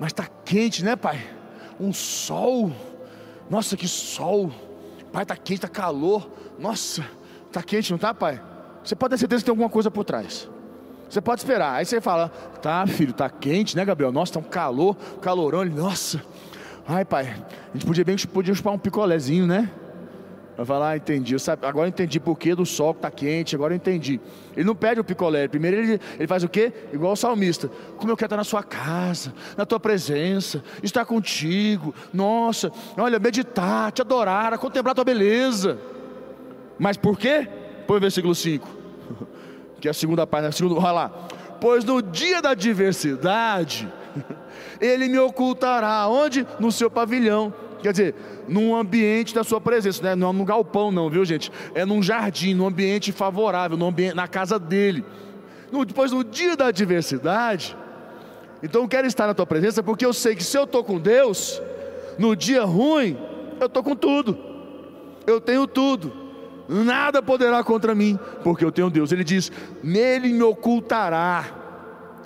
mas 0.00 0.08
está 0.08 0.26
quente, 0.44 0.84
né, 0.84 0.96
pai? 0.96 1.20
Um 1.78 1.92
sol 1.92 2.72
nossa, 3.52 3.76
que 3.76 3.86
sol. 3.86 4.50
Pai, 5.12 5.24
está 5.24 5.36
quente, 5.36 5.58
está 5.58 5.68
calor. 5.68 6.26
Nossa, 6.58 7.04
está 7.48 7.62
quente, 7.62 7.90
não 7.90 7.96
está, 7.96 8.14
pai? 8.14 8.40
você 8.82 8.96
pode 8.96 9.10
ter 9.10 9.18
certeza 9.18 9.42
que 9.42 9.44
tem 9.44 9.52
alguma 9.52 9.68
coisa 9.68 9.90
por 9.90 10.04
trás. 10.04 10.48
Você 11.06 11.20
pode 11.20 11.42
esperar. 11.42 11.74
Aí 11.74 11.84
você 11.84 12.00
fala, 12.00 12.30
tá, 12.62 12.86
filho, 12.86 13.12
tá 13.12 13.28
quente, 13.28 13.76
né, 13.76 13.84
Gabriel? 13.84 14.10
Nossa, 14.10 14.32
tá 14.32 14.38
um 14.40 14.42
calor, 14.42 14.96
calorão. 15.20 15.60
Ele, 15.60 15.74
nossa, 15.74 16.24
ai, 16.88 17.04
pai, 17.04 17.26
a 17.26 17.76
gente 17.76 17.84
podia 17.84 18.02
bem 18.02 18.16
podia 18.16 18.54
chupar 18.54 18.72
um 18.72 18.78
picolézinho, 18.78 19.46
né? 19.46 19.70
Vai 20.56 20.66
falar, 20.66 20.90
ah, 20.90 20.96
entendi. 20.96 21.38
Sabe, 21.38 21.66
agora 21.66 21.86
eu 21.86 21.88
entendi 21.88 22.20
por 22.20 22.38
que 22.38 22.54
do 22.54 22.66
sol 22.66 22.92
que 22.92 22.98
está 22.98 23.10
quente, 23.10 23.54
agora 23.54 23.72
eu 23.72 23.76
entendi. 23.76 24.20
Ele 24.54 24.66
não 24.66 24.74
pede 24.74 25.00
o 25.00 25.04
picolé, 25.04 25.48
primeiro 25.48 25.78
ele, 25.78 26.00
ele 26.18 26.26
faz 26.26 26.44
o 26.44 26.48
quê? 26.48 26.72
Igual 26.92 27.12
o 27.12 27.16
salmista. 27.16 27.70
Como 27.96 28.12
eu 28.12 28.16
quero 28.16 28.26
estar 28.26 28.36
na 28.36 28.44
sua 28.44 28.62
casa, 28.62 29.32
na 29.56 29.64
tua 29.64 29.80
presença, 29.80 30.62
estar 30.82 31.04
contigo. 31.06 31.94
Nossa, 32.12 32.70
olha, 32.98 33.18
meditar, 33.18 33.90
te 33.92 34.02
adorar, 34.02 34.58
contemplar 34.58 34.92
a 34.92 34.94
tua 34.96 35.04
beleza. 35.04 35.78
Mas 36.78 36.96
por 36.96 37.18
quê? 37.18 37.48
Põe 37.86 37.96
o 37.96 38.00
versículo 38.00 38.34
5. 38.34 38.68
Que 39.80 39.88
é 39.88 39.90
a 39.90 39.94
segunda 39.94 40.24
parte, 40.24 40.46
a 40.46 40.52
segunda, 40.52 40.78
olha 40.78 40.92
lá. 40.92 41.08
Pois 41.60 41.84
no 41.84 42.00
dia 42.00 42.40
da 42.40 42.50
adversidade, 42.50 43.92
ele 44.80 45.08
me 45.08 45.18
ocultará. 45.18 46.06
Onde? 46.06 46.46
No 46.60 46.70
seu 46.70 46.88
pavilhão. 46.88 47.52
Quer 47.82 47.92
dizer, 47.92 48.14
num 48.48 48.74
ambiente 48.74 49.34
da 49.34 49.42
sua 49.42 49.60
presença, 49.60 50.02
né? 50.02 50.14
não 50.14 50.30
é 50.30 50.32
num 50.32 50.44
galpão, 50.44 50.92
não, 50.92 51.10
viu 51.10 51.24
gente? 51.24 51.50
É 51.74 51.84
num 51.84 52.02
jardim, 52.02 52.54
num 52.54 52.66
ambiente 52.66 53.10
favorável, 53.10 53.76
num 53.76 53.88
ambiente, 53.88 54.14
na 54.14 54.28
casa 54.28 54.58
dele. 54.58 55.04
No, 55.70 55.84
depois, 55.84 56.12
no 56.12 56.22
dia 56.22 56.56
da 56.56 56.66
adversidade, 56.66 57.76
então 58.62 58.82
eu 58.82 58.88
quero 58.88 59.06
estar 59.06 59.26
na 59.26 59.34
tua 59.34 59.46
presença, 59.46 59.82
porque 59.82 60.06
eu 60.06 60.12
sei 60.12 60.36
que 60.36 60.44
se 60.44 60.56
eu 60.56 60.64
estou 60.64 60.84
com 60.84 60.98
Deus, 60.98 61.60
no 62.18 62.36
dia 62.36 62.64
ruim, 62.64 63.18
eu 63.58 63.66
estou 63.66 63.82
com 63.82 63.96
tudo, 63.96 64.38
eu 65.26 65.40
tenho 65.40 65.66
tudo, 65.66 66.12
nada 66.68 67.20
poderá 67.20 67.64
contra 67.64 67.94
mim, 67.94 68.18
porque 68.44 68.64
eu 68.64 68.70
tenho 68.70 68.90
Deus. 68.90 69.10
Ele 69.10 69.24
diz: 69.24 69.50
Nele 69.82 70.32
me 70.32 70.42
ocultará 70.42 71.61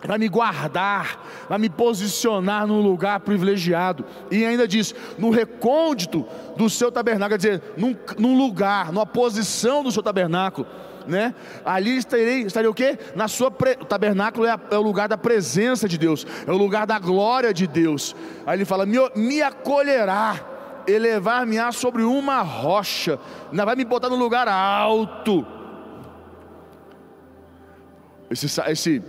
vai 0.06 0.18
me 0.18 0.28
guardar, 0.28 1.46
vai 1.48 1.58
me 1.58 1.68
posicionar 1.68 2.66
num 2.66 2.80
lugar 2.80 3.20
privilegiado. 3.20 4.04
E 4.30 4.44
ainda 4.44 4.66
diz: 4.66 4.94
no 5.18 5.30
recôndito 5.30 6.24
do 6.56 6.68
seu 6.70 6.90
tabernáculo, 6.92 7.30
quer 7.30 7.36
dizer, 7.36 7.62
num, 7.76 7.96
num 8.18 8.36
lugar, 8.36 8.92
numa 8.92 9.06
posição 9.06 9.82
do 9.82 9.90
seu 9.90 10.02
tabernáculo. 10.02 10.66
Né? 11.06 11.34
Ali 11.64 11.96
estarei, 11.96 12.42
estarei 12.42 12.68
o 12.68 12.74
quê? 12.74 12.98
Na 13.14 13.28
sua 13.28 13.48
pre... 13.48 13.72
o 13.80 13.84
tabernáculo 13.84 14.44
é, 14.44 14.50
a, 14.50 14.60
é, 14.72 14.76
o 14.76 14.82
lugar 14.82 15.08
da 15.08 15.16
presença 15.16 15.88
de 15.88 15.96
Deus, 15.96 16.26
é 16.46 16.50
o 16.50 16.56
lugar 16.56 16.84
da 16.86 16.98
glória 16.98 17.54
de 17.54 17.66
Deus. 17.66 18.14
Aí 18.46 18.58
ele 18.58 18.64
fala: 18.64 18.84
me, 18.84 18.98
me 19.14 19.40
acolherá, 19.40 20.40
elevar-me-á 20.86 21.70
sobre 21.70 22.02
uma 22.02 22.42
rocha, 22.42 23.18
ainda 23.50 23.64
vai 23.64 23.76
me 23.76 23.84
botar 23.84 24.08
no 24.08 24.16
lugar 24.16 24.48
alto. 24.48 25.46
Esse, 28.28 28.60
esse 28.68 29.02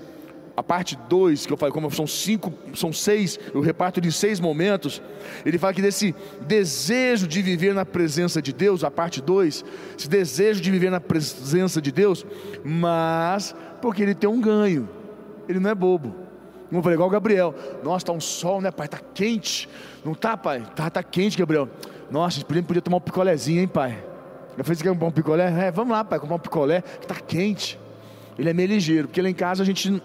a 0.57 0.63
parte 0.63 0.97
2, 1.07 1.45
que 1.45 1.53
eu 1.53 1.57
falei, 1.57 1.71
como 1.71 1.91
são 1.91 2.07
cinco, 2.07 2.51
são 2.73 2.91
seis, 2.91 3.39
eu 3.53 3.61
reparto 3.61 4.01
de 4.01 4.11
seis 4.11 4.39
momentos, 4.39 4.99
ele 5.45 5.59
fala 5.59 5.71
que 5.71 5.83
desse 5.83 6.15
desejo 6.47 7.27
de 7.27 7.43
viver 7.43 7.75
na 7.75 7.85
presença 7.85 8.41
de 8.41 8.51
Deus, 8.51 8.83
a 8.83 8.89
parte 8.89 9.21
2, 9.21 9.63
esse 9.95 10.09
desejo 10.09 10.59
de 10.59 10.71
viver 10.71 10.89
na 10.89 10.99
presença 10.99 11.79
de 11.79 11.91
Deus, 11.91 12.25
mas 12.65 13.55
porque 13.83 14.01
ele 14.01 14.15
tem 14.15 14.27
um 14.27 14.41
ganho, 14.41 14.89
ele 15.47 15.59
não 15.59 15.69
é 15.69 15.75
bobo. 15.75 16.15
Não 16.71 16.81
falei 16.81 16.95
igual 16.95 17.07
o 17.07 17.11
Gabriel, 17.11 17.53
nossa, 17.83 17.97
está 17.97 18.11
um 18.11 18.19
sol, 18.19 18.59
né, 18.59 18.71
pai? 18.71 18.87
Está 18.87 18.99
quente. 19.13 19.69
Não 20.03 20.15
tá, 20.15 20.35
pai? 20.35 20.63
Tá, 20.75 20.89
tá 20.89 21.03
quente, 21.03 21.37
Gabriel. 21.37 21.69
Nossa, 22.09 22.39
a 22.39 22.39
gente 22.39 22.63
podia 22.63 22.81
tomar 22.81 22.97
um 22.97 23.01
picolézinho, 23.01 23.61
hein, 23.61 23.67
pai? 23.67 24.03
Eu 24.57 24.63
falei, 24.63 24.75
você 24.75 24.83
quer 24.83 24.89
comprar 24.89 25.07
um 25.07 25.11
picolé? 25.11 25.67
É, 25.67 25.71
vamos 25.71 25.91
lá, 25.91 26.03
pai, 26.03 26.19
comprar 26.19 26.35
um 26.35 26.39
picolé, 26.39 26.81
que 26.81 27.05
está 27.05 27.15
quente. 27.15 27.79
Ele 28.37 28.49
é 28.49 28.53
meio 28.53 28.67
ligeiro, 28.69 29.07
porque 29.07 29.21
lá 29.21 29.29
em 29.29 29.33
casa 29.33 29.61
a 29.63 29.65
gente 29.65 30.01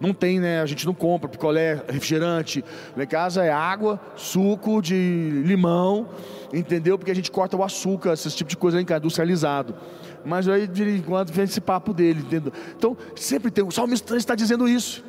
não 0.00 0.14
tem, 0.14 0.38
né? 0.38 0.60
A 0.60 0.66
gente 0.66 0.86
não 0.86 0.94
compra 0.94 1.28
picolé, 1.28 1.82
refrigerante. 1.88 2.64
Lá 2.96 3.04
em 3.04 3.06
casa 3.06 3.44
é 3.44 3.50
água, 3.50 4.00
suco 4.14 4.80
de 4.80 5.42
limão, 5.44 6.08
entendeu? 6.52 6.96
Porque 6.96 7.10
a 7.10 7.14
gente 7.14 7.30
corta 7.30 7.56
o 7.56 7.64
açúcar, 7.64 8.12
esse 8.12 8.30
tipo 8.30 8.48
de 8.48 8.56
coisa 8.56 8.82
casa, 8.84 9.00
industrializado. 9.00 9.74
Mas 10.24 10.48
aí 10.48 10.66
de 10.66 10.84
vez 10.84 11.00
em 11.00 11.02
quando 11.02 11.32
vem 11.32 11.44
esse 11.44 11.60
papo 11.60 11.92
dele, 11.92 12.20
entendeu? 12.20 12.52
Então, 12.76 12.96
sempre 13.16 13.50
tem. 13.50 13.64
O 13.64 13.70
salmista 13.70 14.16
está 14.16 14.34
dizendo 14.34 14.68
isso. 14.68 15.04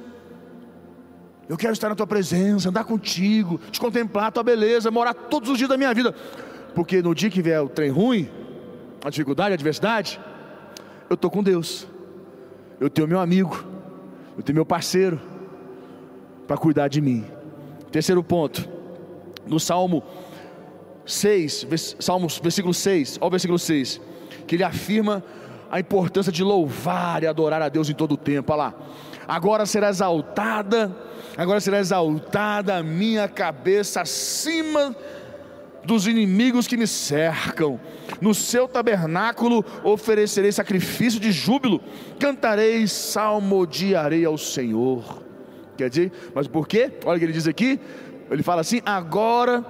Eu 1.47 1.58
quero 1.58 1.73
estar 1.73 1.89
na 1.89 1.95
tua 1.95 2.08
presença, 2.08 2.69
andar 2.69 2.84
contigo, 2.84 3.60
te 3.71 3.80
contemplar 3.80 4.25
a 4.25 4.32
tua 4.32 4.43
beleza, 4.43 4.91
morar 4.91 5.13
todos 5.13 5.49
os 5.49 5.58
dias 5.58 5.69
da 5.69 5.78
minha 5.78 5.93
vida. 5.93 6.13
Porque 6.75 7.02
no 7.02 7.13
dia 7.15 7.30
que 7.30 7.41
vier 7.41 7.62
o 7.62 7.67
trem 7.67 7.89
ruim, 7.89 8.30
a 9.04 9.10
dificuldade, 9.10 9.52
a 9.52 9.56
adversidade, 9.56 10.19
eu 11.10 11.15
estou 11.15 11.30
com 11.30 11.41
Deus. 11.41 11.88
Eu 12.80 12.89
tenho 12.89 13.08
meu 13.08 13.19
amigo 13.19 13.78
eu 14.39 14.43
tenho 14.43 14.56
meu 14.56 14.65
parceiro 14.65 15.19
para 16.47 16.56
cuidar 16.56 16.88
de 16.88 17.02
mim. 17.02 17.25
Terceiro 17.91 18.23
ponto, 18.23 18.69
no 19.45 19.60
Salmo 19.60 20.02
6, 21.06 21.67
Salmos, 21.99 22.39
versículo 22.39 22.73
6, 22.73 23.17
olha 23.19 23.28
o 23.28 23.32
versículo 23.32 23.60
6, 23.60 23.99
que 24.47 24.56
ele 24.56 24.63
afirma 24.63 25.21
a 25.69 25.78
importância 25.78 26.32
de 26.32 26.41
louvar 26.41 27.21
e 27.21 27.28
adorar 27.28 27.62
a 27.62 27.67
Deus 27.67 27.89
em 27.89 27.93
todo 27.93 28.13
o 28.13 28.17
tempo. 28.17 28.54
Olha 28.54 28.63
lá. 28.63 28.73
Agora 29.28 29.65
será 29.65 29.89
exaltada, 29.89 30.95
agora 31.36 31.60
será 31.60 31.78
exaltada 31.78 32.78
a 32.78 32.82
minha 32.82 33.28
cabeça 33.28 33.99
acima 34.02 34.95
dos 35.85 36.07
inimigos 36.07 36.67
que 36.67 36.77
me 36.77 36.87
cercam. 36.87 37.79
No 38.21 38.33
seu 38.33 38.67
tabernáculo 38.67 39.63
oferecerei 39.83 40.51
sacrifício 40.51 41.19
de 41.19 41.31
júbilo, 41.31 41.81
cantarei, 42.19 42.87
salmodiarei 42.87 44.25
ao 44.25 44.37
Senhor. 44.37 45.23
Quer 45.77 45.89
dizer, 45.89 46.11
mas 46.33 46.47
por 46.47 46.67
quê? 46.67 46.91
Olha 47.05 47.15
o 47.15 47.19
que 47.19 47.25
ele 47.25 47.33
diz 47.33 47.47
aqui. 47.47 47.79
Ele 48.29 48.43
fala 48.43 48.61
assim: 48.61 48.81
agora 48.85 49.65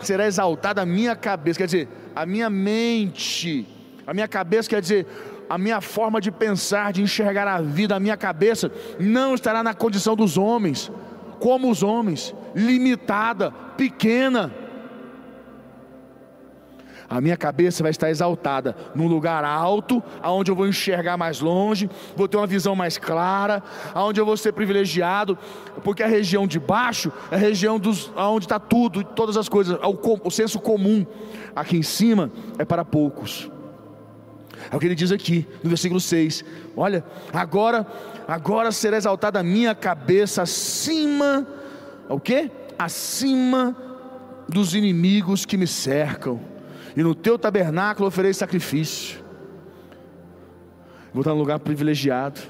será 0.00 0.26
exaltada 0.26 0.82
a 0.82 0.86
minha 0.86 1.14
cabeça, 1.14 1.58
quer 1.58 1.66
dizer, 1.66 1.88
a 2.16 2.24
minha 2.24 2.48
mente, 2.48 3.66
a 4.06 4.14
minha 4.14 4.26
cabeça, 4.26 4.68
quer 4.68 4.80
dizer, 4.80 5.06
a 5.48 5.58
minha 5.58 5.80
forma 5.80 6.20
de 6.20 6.30
pensar, 6.30 6.92
de 6.92 7.02
enxergar 7.02 7.46
a 7.46 7.60
vida, 7.60 7.94
a 7.94 8.00
minha 8.00 8.16
cabeça, 8.16 8.72
não 8.98 9.34
estará 9.34 9.62
na 9.62 9.74
condição 9.74 10.16
dos 10.16 10.38
homens, 10.38 10.90
como 11.38 11.70
os 11.70 11.82
homens, 11.82 12.34
limitada, 12.54 13.50
pequena 13.76 14.52
a 17.10 17.20
minha 17.20 17.36
cabeça 17.36 17.82
vai 17.82 17.90
estar 17.90 18.08
exaltada 18.08 18.76
num 18.94 19.08
lugar 19.08 19.44
alto, 19.44 20.00
aonde 20.22 20.48
eu 20.48 20.54
vou 20.54 20.68
enxergar 20.68 21.16
mais 21.16 21.40
longe, 21.40 21.90
vou 22.16 22.28
ter 22.28 22.36
uma 22.36 22.46
visão 22.46 22.76
mais 22.76 22.96
clara, 22.96 23.60
aonde 23.92 24.20
eu 24.20 24.24
vou 24.24 24.36
ser 24.36 24.52
privilegiado, 24.52 25.36
porque 25.82 26.04
a 26.04 26.06
região 26.06 26.46
de 26.46 26.60
baixo 26.60 27.12
é 27.32 27.34
a 27.34 27.38
região 27.38 27.80
dos, 27.80 28.12
onde 28.16 28.44
está 28.44 28.60
tudo, 28.60 29.02
todas 29.02 29.36
as 29.36 29.48
coisas, 29.48 29.76
o, 29.82 30.20
o 30.22 30.30
senso 30.30 30.60
comum. 30.60 31.04
Aqui 31.54 31.76
em 31.76 31.82
cima 31.82 32.30
é 32.56 32.64
para 32.64 32.84
poucos. 32.84 33.50
É 34.70 34.76
o 34.76 34.78
que 34.78 34.86
ele 34.86 34.94
diz 34.94 35.10
aqui 35.10 35.48
no 35.64 35.68
versículo 35.68 35.98
6. 35.98 36.44
Olha, 36.76 37.04
agora, 37.32 37.84
agora 38.28 38.70
será 38.70 38.96
exaltada 38.96 39.40
a 39.40 39.42
minha 39.42 39.74
cabeça 39.74 40.42
acima, 40.42 41.44
o 42.08 42.20
que? 42.20 42.52
Acima 42.78 43.76
dos 44.48 44.76
inimigos 44.76 45.44
que 45.44 45.56
me 45.56 45.66
cercam 45.66 46.38
e 46.96 47.02
no 47.02 47.14
teu 47.14 47.38
tabernáculo 47.38 48.08
oferei 48.08 48.32
sacrifício. 48.32 49.20
Vou 51.12 51.22
estar 51.22 51.32
num 51.32 51.38
lugar 51.38 51.58
privilegiado. 51.58 52.40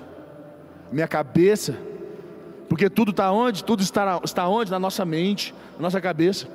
Minha 0.93 1.09
cabeça, 1.09 1.79
porque 2.69 2.91
tudo 2.91 3.11
está 3.11 3.31
onde? 3.31 3.65
Tudo 3.65 3.83
está, 3.83 4.21
está 4.25 4.47
onde? 4.49 4.71
Na 4.71 4.79
nossa 4.79 5.05
mente, 5.05 5.55
na 5.77 5.83
nossa 5.83 6.01
cabeça. 6.01 6.49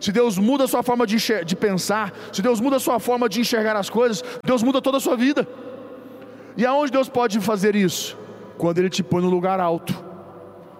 Se 0.00 0.12
Deus 0.12 0.36
muda 0.38 0.64
a 0.64 0.68
sua 0.68 0.82
forma 0.82 1.06
de, 1.06 1.16
de 1.44 1.56
pensar, 1.56 2.12
se 2.32 2.42
Deus 2.42 2.60
muda 2.60 2.76
a 2.76 2.80
sua 2.80 2.98
forma 2.98 3.28
de 3.28 3.40
enxergar 3.40 3.76
as 3.76 3.88
coisas, 3.88 4.22
Deus 4.44 4.62
muda 4.62 4.82
toda 4.82 4.98
a 4.98 5.00
sua 5.00 5.16
vida. 5.16 5.48
E 6.56 6.64
aonde 6.66 6.92
Deus 6.92 7.08
pode 7.08 7.40
fazer 7.40 7.74
isso? 7.74 8.16
Quando 8.58 8.78
Ele 8.78 8.90
te 8.90 9.02
põe 9.02 9.22
no 9.22 9.30
lugar 9.30 9.60
alto, 9.60 9.94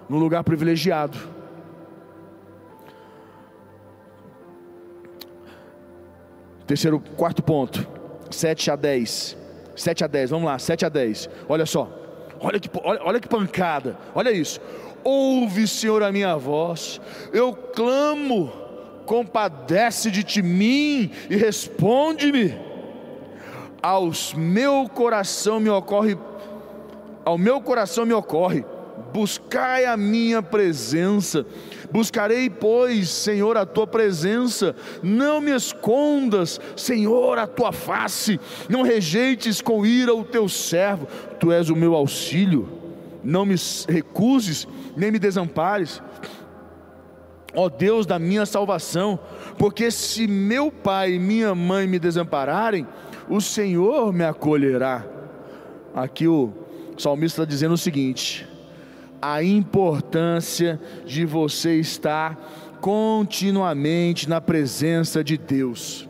no 0.09 0.17
lugar 0.17 0.43
privilegiado. 0.43 1.17
Terceiro, 6.67 7.01
quarto 7.15 7.41
ponto, 7.41 7.87
7 8.29 8.69
a 8.69 8.75
10. 8.75 9.37
7 9.73 10.03
a 10.03 10.07
10, 10.07 10.31
vamos 10.31 10.45
lá, 10.45 10.59
7 10.59 10.85
a 10.85 10.89
10. 10.89 11.29
Olha 11.47 11.65
só, 11.65 11.89
olha 12.41 12.59
que, 12.59 12.69
olha, 12.83 12.99
olha 13.03 13.19
que 13.21 13.27
pancada, 13.27 13.97
olha 14.13 14.31
isso. 14.31 14.59
Ouve, 15.03 15.65
Senhor, 15.65 16.03
a 16.03 16.11
minha 16.11 16.35
voz, 16.35 16.99
eu 17.31 17.53
clamo, 17.53 18.51
compadece 19.05 20.11
de 20.11 20.41
mim 20.41 21.09
e 21.29 21.37
responde-me. 21.37 22.53
Aos 23.81 24.33
meu 24.33 24.89
coração 24.89 25.61
me 25.61 25.69
ocorre, 25.69 26.17
ao 27.23 27.37
meu 27.37 27.61
coração 27.61 28.05
me 28.05 28.13
ocorre, 28.13 28.65
buscai 29.13 29.85
a 29.85 29.95
minha 29.95 30.41
presença, 30.41 31.45
Buscarei, 31.91 32.49
pois, 32.49 33.09
Senhor, 33.09 33.55
a 33.55 33.65
tua 33.65 33.87
presença, 33.87 34.75
não 35.01 35.39
me 35.39 35.55
escondas, 35.55 36.59
Senhor, 36.75 37.37
a 37.37 37.47
tua 37.47 37.71
face, 37.71 38.39
não 38.67 38.81
rejeites 38.81 39.61
com 39.61 39.85
ira 39.85 40.13
o 40.13 40.23
teu 40.23 40.49
servo, 40.49 41.07
tu 41.39 41.51
és 41.51 41.69
o 41.69 41.75
meu 41.75 41.95
auxílio, 41.95 42.67
não 43.23 43.45
me 43.45 43.55
recuses, 43.87 44.67
nem 44.95 45.11
me 45.11 45.19
desampares. 45.19 46.01
Ó 47.55 47.69
Deus 47.69 48.05
da 48.05 48.19
minha 48.19 48.45
salvação, 48.45 49.17
porque 49.57 49.89
se 49.89 50.27
meu 50.27 50.71
pai 50.71 51.13
e 51.13 51.19
minha 51.19 51.55
mãe 51.55 51.87
me 51.87 51.97
desampararem, 51.97 52.85
o 53.29 53.39
Senhor 53.41 54.13
me 54.13 54.25
acolherá. 54.25 55.05
Aqui 55.95 56.27
o 56.27 56.51
salmista 56.97 57.41
está 57.41 57.49
dizendo 57.49 57.73
o 57.73 57.77
seguinte: 57.77 58.47
a 59.21 59.43
importância 59.43 60.79
de 61.05 61.25
você 61.25 61.75
estar 61.75 62.37
continuamente 62.79 64.29
na 64.29 64.39
presença 64.39 65.23
de 65.23 65.37
Deus. 65.37 66.07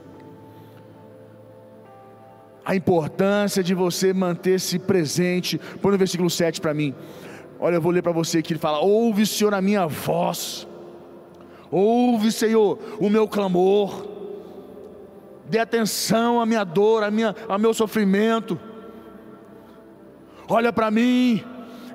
A 2.66 2.76
importância 2.76 3.64
de 3.64 3.74
você 3.74 4.14
manter-se 4.14 4.78
presente. 4.78 5.58
Põe 5.82 5.94
no 5.94 5.98
versículo 5.98 6.30
7 6.30 6.60
para 6.60 6.74
mim. 6.74 6.94
Olha, 7.60 7.76
eu 7.76 7.82
vou 7.82 7.92
ler 7.92 8.02
para 8.02 8.12
você 8.12 8.40
aqui. 8.40 8.54
Ele 8.54 8.60
fala: 8.60 8.80
Ouve, 8.80 9.26
Senhor, 9.26 9.54
a 9.54 9.62
minha 9.62 9.88
voz. 9.88 10.68
Ouve, 11.72 12.32
Senhor, 12.32 12.78
o 13.00 13.10
meu 13.10 13.28
clamor. 13.28 14.06
Dê 15.50 15.60
atenção 15.60 16.42
à 16.42 16.46
minha 16.46 16.66
dor, 16.66 17.04
à 17.04 17.10
minha, 17.10 17.34
ao 17.48 17.58
meu 17.58 17.74
sofrimento. 17.74 18.60
Olha 20.50 20.74
para 20.74 20.92
mim. 20.92 21.42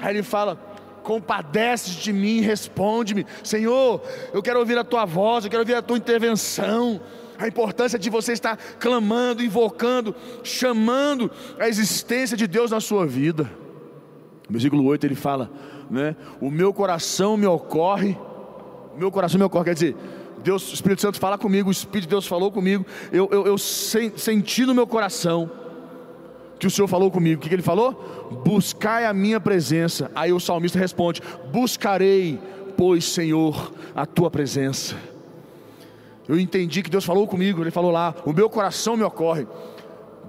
Aí 0.00 0.14
ele 0.14 0.22
fala: 0.22 0.58
compadece 1.02 1.90
de 1.90 2.12
mim, 2.12 2.40
responde-me, 2.40 3.26
Senhor, 3.42 4.00
eu 4.32 4.42
quero 4.42 4.58
ouvir 4.58 4.78
a 4.78 4.84
tua 4.84 5.04
voz, 5.04 5.44
eu 5.44 5.50
quero 5.50 5.62
ouvir 5.62 5.74
a 5.74 5.82
tua 5.82 5.96
intervenção, 5.96 7.00
a 7.38 7.48
importância 7.48 7.98
de 7.98 8.08
você 8.08 8.32
estar 8.32 8.56
clamando, 8.78 9.42
invocando, 9.42 10.14
chamando 10.42 11.30
a 11.58 11.68
existência 11.68 12.36
de 12.36 12.46
Deus 12.46 12.70
na 12.70 12.80
sua 12.80 13.06
vida. 13.06 13.50
No 14.48 14.52
versículo 14.52 14.84
8 14.84 15.06
ele 15.06 15.14
fala, 15.14 15.50
né? 15.90 16.16
O 16.40 16.50
meu 16.50 16.72
coração 16.72 17.36
me 17.36 17.46
ocorre, 17.46 18.16
o 18.94 18.98
meu 18.98 19.10
coração 19.10 19.38
me 19.38 19.44
ocorre, 19.44 19.64
quer 19.66 19.74
dizer, 19.74 19.96
Deus, 20.42 20.70
o 20.70 20.74
Espírito 20.74 21.00
Santo 21.00 21.18
fala 21.18 21.38
comigo, 21.38 21.68
o 21.68 21.72
Espírito 21.72 22.02
de 22.02 22.08
Deus 22.08 22.26
falou 22.26 22.50
comigo, 22.50 22.84
eu, 23.12 23.28
eu, 23.30 23.46
eu 23.46 23.58
senti 23.58 24.66
no 24.66 24.74
meu 24.74 24.86
coração, 24.86 25.50
que 26.62 26.66
o 26.68 26.70
Senhor 26.70 26.86
falou 26.86 27.10
comigo. 27.10 27.40
O 27.40 27.42
que, 27.42 27.48
que 27.48 27.54
ele 27.56 27.60
falou? 27.60 28.40
Buscai 28.44 29.04
a 29.04 29.12
minha 29.12 29.40
presença. 29.40 30.08
Aí 30.14 30.32
o 30.32 30.38
salmista 30.38 30.78
responde: 30.78 31.20
Buscarei, 31.52 32.38
pois, 32.76 33.04
Senhor, 33.04 33.72
a 33.96 34.06
tua 34.06 34.30
presença. 34.30 34.94
Eu 36.28 36.38
entendi 36.38 36.80
que 36.80 36.88
Deus 36.88 37.04
falou 37.04 37.26
comigo. 37.26 37.64
Ele 37.64 37.72
falou 37.72 37.90
lá: 37.90 38.14
O 38.24 38.32
meu 38.32 38.48
coração 38.48 38.96
me 38.96 39.02
ocorre. 39.02 39.44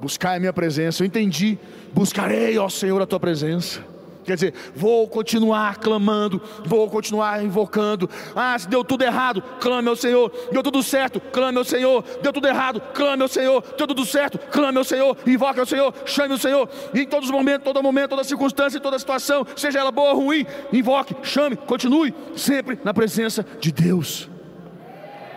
Buscai 0.02 0.38
a 0.38 0.40
minha 0.40 0.52
presença. 0.52 1.04
Eu 1.04 1.06
entendi. 1.06 1.60
Buscarei, 1.94 2.58
ó 2.58 2.68
Senhor, 2.68 3.00
a 3.00 3.06
tua 3.06 3.20
presença. 3.20 3.86
Quer 4.24 4.36
dizer, 4.36 4.54
vou 4.76 5.08
continuar 5.08 5.78
clamando, 5.78 6.42
vou 6.66 6.90
continuar 6.90 7.44
invocando. 7.44 8.10
Ah, 8.36 8.58
se 8.58 8.68
deu 8.68 8.84
tudo 8.84 9.04
errado, 9.04 9.44
clame 9.60 9.90
ao 9.90 9.96
Senhor. 9.96 10.32
Deu 10.52 10.64
tudo 10.64 10.82
certo, 10.82 11.20
clame 11.20 11.58
ao 11.58 11.64
Senhor. 11.64 12.04
Deu 12.22 12.32
tudo 12.32 12.48
errado, 12.48 12.82
clame 12.94 13.22
ao 13.22 13.28
Senhor. 13.28 13.64
Deu 13.78 13.88
tudo 13.88 14.06
certo, 14.06 14.40
clame 14.52 14.78
ao 14.78 14.84
Senhor. 14.84 15.18
Invoque 15.28 15.60
ao 15.60 15.66
Senhor, 15.66 15.94
chame 16.06 16.34
o 16.34 16.38
Senhor. 16.38 16.70
E 16.94 17.02
em 17.02 17.08
todos 17.08 17.30
os 17.30 17.36
momentos, 17.36 17.64
todo 17.64 17.84
momento, 17.84 18.12
toda 18.12 18.24
circunstância, 18.24 18.80
toda 18.80 18.98
situação, 18.98 19.46
seja 19.56 19.80
ela 19.80 19.92
boa 19.92 20.14
ou 20.14 20.26
ruim, 20.26 20.46
invoque, 20.72 21.16
chame, 21.24 21.56
continue 21.56 22.14
sempre 22.36 22.80
na 22.84 22.94
presença 22.94 23.46
de 23.60 23.72
Deus. 23.72 24.30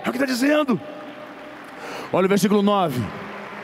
É 0.05 0.09
o 0.09 0.13
que 0.13 0.19
está 0.19 0.27
dizendo. 0.27 0.81
Olha 2.13 2.27
o 2.27 2.29
versículo 2.29 2.63
9. 2.63 3.03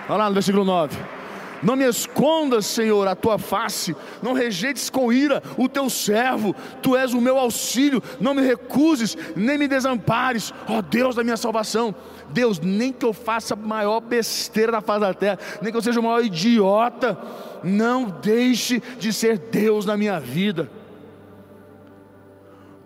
Olha 0.08 0.16
lá 0.16 0.28
no 0.28 0.34
versículo 0.34 0.64
9. 0.64 1.21
Não 1.62 1.76
me 1.76 1.88
escondas, 1.88 2.66
Senhor, 2.66 3.06
a 3.06 3.14
tua 3.14 3.38
face, 3.38 3.94
não 4.20 4.32
rejeites 4.32 4.90
com 4.90 5.12
ira 5.12 5.42
o 5.56 5.68
teu 5.68 5.88
servo, 5.88 6.54
tu 6.82 6.96
és 6.96 7.14
o 7.14 7.20
meu 7.20 7.38
auxílio, 7.38 8.02
não 8.20 8.34
me 8.34 8.42
recuses, 8.42 9.16
nem 9.36 9.56
me 9.56 9.68
desampares, 9.68 10.52
ó 10.68 10.82
Deus 10.82 11.14
da 11.14 11.22
minha 11.22 11.36
salvação. 11.36 11.94
Deus, 12.30 12.58
nem 12.58 12.92
que 12.92 13.04
eu 13.04 13.12
faça 13.12 13.54
a 13.54 13.56
maior 13.56 14.00
besteira 14.00 14.72
da 14.72 14.80
face 14.80 15.00
da 15.00 15.14
terra, 15.14 15.38
nem 15.60 15.70
que 15.70 15.76
eu 15.76 15.82
seja 15.82 16.00
o 16.00 16.02
maior 16.02 16.24
idiota, 16.24 17.16
não 17.62 18.06
deixe 18.06 18.82
de 18.98 19.12
ser 19.12 19.38
Deus 19.38 19.86
na 19.86 19.96
minha 19.96 20.18
vida. 20.18 20.68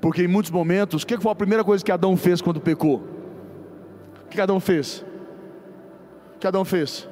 Porque 0.00 0.22
em 0.22 0.28
muitos 0.28 0.50
momentos, 0.50 1.02
o 1.02 1.06
que 1.06 1.18
foi 1.18 1.32
a 1.32 1.34
primeira 1.34 1.64
coisa 1.64 1.84
que 1.84 1.90
Adão 1.90 2.16
fez 2.16 2.42
quando 2.42 2.60
pecou? 2.60 3.02
O 4.26 4.28
que 4.28 4.40
Adão 4.40 4.60
fez? 4.60 5.04
O 6.34 6.38
que 6.38 6.46
Adão 6.46 6.64
fez? 6.64 7.08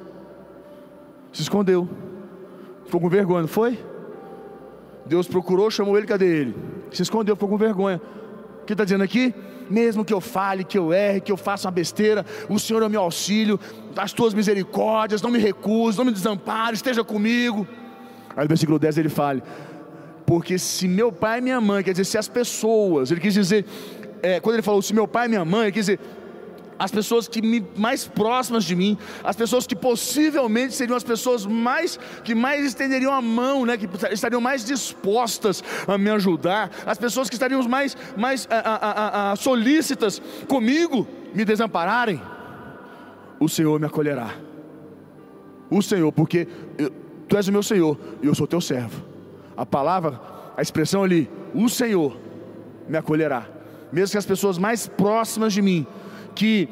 Se 1.35 1.41
escondeu. 1.41 1.85
Ficou 2.85 3.01
com 3.01 3.09
vergonha, 3.09 3.41
não 3.41 3.47
foi? 3.49 3.77
Deus 5.05 5.27
procurou, 5.27 5.69
chamou 5.69 5.97
ele, 5.97 6.07
cadê 6.07 6.25
ele? 6.25 6.55
Se 6.93 7.01
escondeu, 7.01 7.35
ficou 7.35 7.49
com 7.49 7.57
vergonha. 7.57 8.01
O 8.61 8.65
que 8.65 8.71
está 8.71 8.85
dizendo 8.85 9.03
aqui? 9.03 9.35
Mesmo 9.69 10.05
que 10.05 10.13
eu 10.13 10.21
fale, 10.21 10.63
que 10.63 10.77
eu 10.77 10.93
erre, 10.93 11.19
que 11.19 11.29
eu 11.29 11.35
faça 11.35 11.67
uma 11.67 11.73
besteira, 11.73 12.25
o 12.47 12.57
Senhor 12.57 12.81
é 12.83 12.85
o 12.85 12.89
meu 12.89 13.01
auxílio, 13.01 13.59
as 13.97 14.13
tuas 14.13 14.33
misericórdias, 14.33 15.21
não 15.21 15.29
me 15.29 15.37
recuse, 15.37 15.97
não 15.97 16.05
me 16.05 16.13
desampare, 16.13 16.77
esteja 16.77 17.03
comigo. 17.03 17.67
Aí 18.33 18.43
no 18.43 18.47
versículo 18.47 18.79
10 18.79 18.97
ele 18.97 19.09
fala: 19.09 19.43
Porque 20.25 20.57
se 20.57 20.87
meu 20.87 21.11
pai 21.11 21.39
e 21.39 21.41
minha 21.41 21.59
mãe, 21.59 21.83
quer 21.83 21.91
dizer, 21.91 22.05
se 22.05 22.17
as 22.17 22.29
pessoas, 22.29 23.11
ele 23.11 23.19
quis 23.19 23.33
dizer, 23.33 23.65
é, 24.23 24.39
quando 24.39 24.55
ele 24.55 24.63
falou 24.63 24.81
se 24.81 24.93
meu 24.93 25.05
pai 25.07 25.25
e 25.25 25.29
minha 25.29 25.43
mãe, 25.43 25.63
ele 25.63 25.73
quis 25.73 25.87
dizer, 25.87 25.99
as 26.77 26.91
pessoas 26.91 27.27
que 27.27 27.41
me, 27.41 27.65
mais 27.75 28.05
próximas 28.05 28.63
de 28.63 28.75
mim, 28.75 28.97
as 29.23 29.35
pessoas 29.35 29.65
que 29.65 29.75
possivelmente 29.75 30.73
seriam 30.73 30.95
as 30.95 31.03
pessoas 31.03 31.45
mais 31.45 31.97
que 32.23 32.35
mais 32.35 32.65
estenderiam 32.65 33.13
a 33.13 33.21
mão, 33.21 33.65
né, 33.65 33.77
que 33.77 33.87
estariam 34.11 34.41
mais 34.41 34.65
dispostas 34.65 35.63
a 35.87 35.97
me 35.97 36.09
ajudar, 36.09 36.69
as 36.85 36.97
pessoas 36.97 37.29
que 37.29 37.35
estariam 37.35 37.61
mais 37.67 37.95
mais 38.17 38.47
a, 38.49 38.59
a, 38.59 39.31
a, 39.31 39.35
solícitas 39.35 40.21
comigo 40.47 41.07
me 41.33 41.45
desampararem, 41.45 42.21
o 43.39 43.47
Senhor 43.49 43.79
me 43.79 43.85
acolherá. 43.85 44.35
O 45.69 45.81
Senhor, 45.81 46.11
porque 46.11 46.47
eu, 46.77 46.91
tu 47.27 47.35
és 47.35 47.47
o 47.47 47.51
meu 47.51 47.63
Senhor 47.63 47.97
e 48.21 48.27
eu 48.27 48.35
sou 48.35 48.47
teu 48.47 48.61
servo. 48.61 49.03
A 49.57 49.65
palavra, 49.65 50.19
a 50.55 50.61
expressão 50.61 51.03
ali, 51.03 51.29
o 51.53 51.67
Senhor 51.67 52.17
me 52.87 52.97
acolherá. 52.97 53.47
Mesmo 53.91 54.11
que 54.11 54.17
as 54.17 54.25
pessoas 54.25 54.57
mais 54.57 54.87
próximas 54.87 55.53
de 55.53 55.61
mim 55.61 55.87
que, 56.35 56.69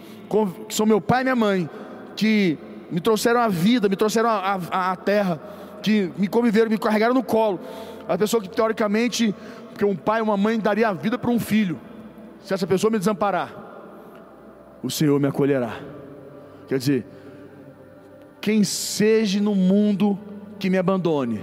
que 0.68 0.76
são 0.76 0.86
meu 0.86 1.02
pai 1.02 1.22
e 1.22 1.24
minha 1.24 1.36
mãe, 1.36 1.70
que 2.16 2.58
me 2.92 3.00
trouxeram 3.00 3.40
a 3.40 3.48
vida, 3.48 3.90
me 3.90 3.96
trouxeram 3.96 4.30
a, 4.30 4.60
a, 4.70 4.92
a 4.92 4.96
terra, 4.96 5.42
que 5.82 6.12
me 6.18 6.28
conviveram, 6.28 6.70
me 6.70 6.78
carregaram 6.78 7.14
no 7.14 7.24
colo. 7.24 7.60
A 8.08 8.18
pessoa 8.18 8.44
que 8.44 8.50
teoricamente, 8.50 9.34
que 9.78 9.86
um 9.86 9.96
pai 9.96 10.20
e 10.20 10.24
uma 10.24 10.38
mãe 10.38 10.60
daria 10.60 10.90
a 10.90 10.94
vida 10.94 11.18
para 11.18 11.32
um 11.32 11.40
filho. 11.40 11.80
Se 12.44 12.54
essa 12.54 12.68
pessoa 12.68 12.92
me 12.92 13.00
desamparar, 13.00 13.52
o 14.84 14.92
Senhor 14.92 15.20
me 15.20 15.28
acolherá. 15.28 15.80
Quer 16.68 16.78
dizer, 16.78 17.06
quem 18.42 18.64
seja 18.64 19.40
no 19.40 19.56
mundo 19.56 20.20
que 20.60 20.70
me 20.70 20.78
abandone, 20.78 21.38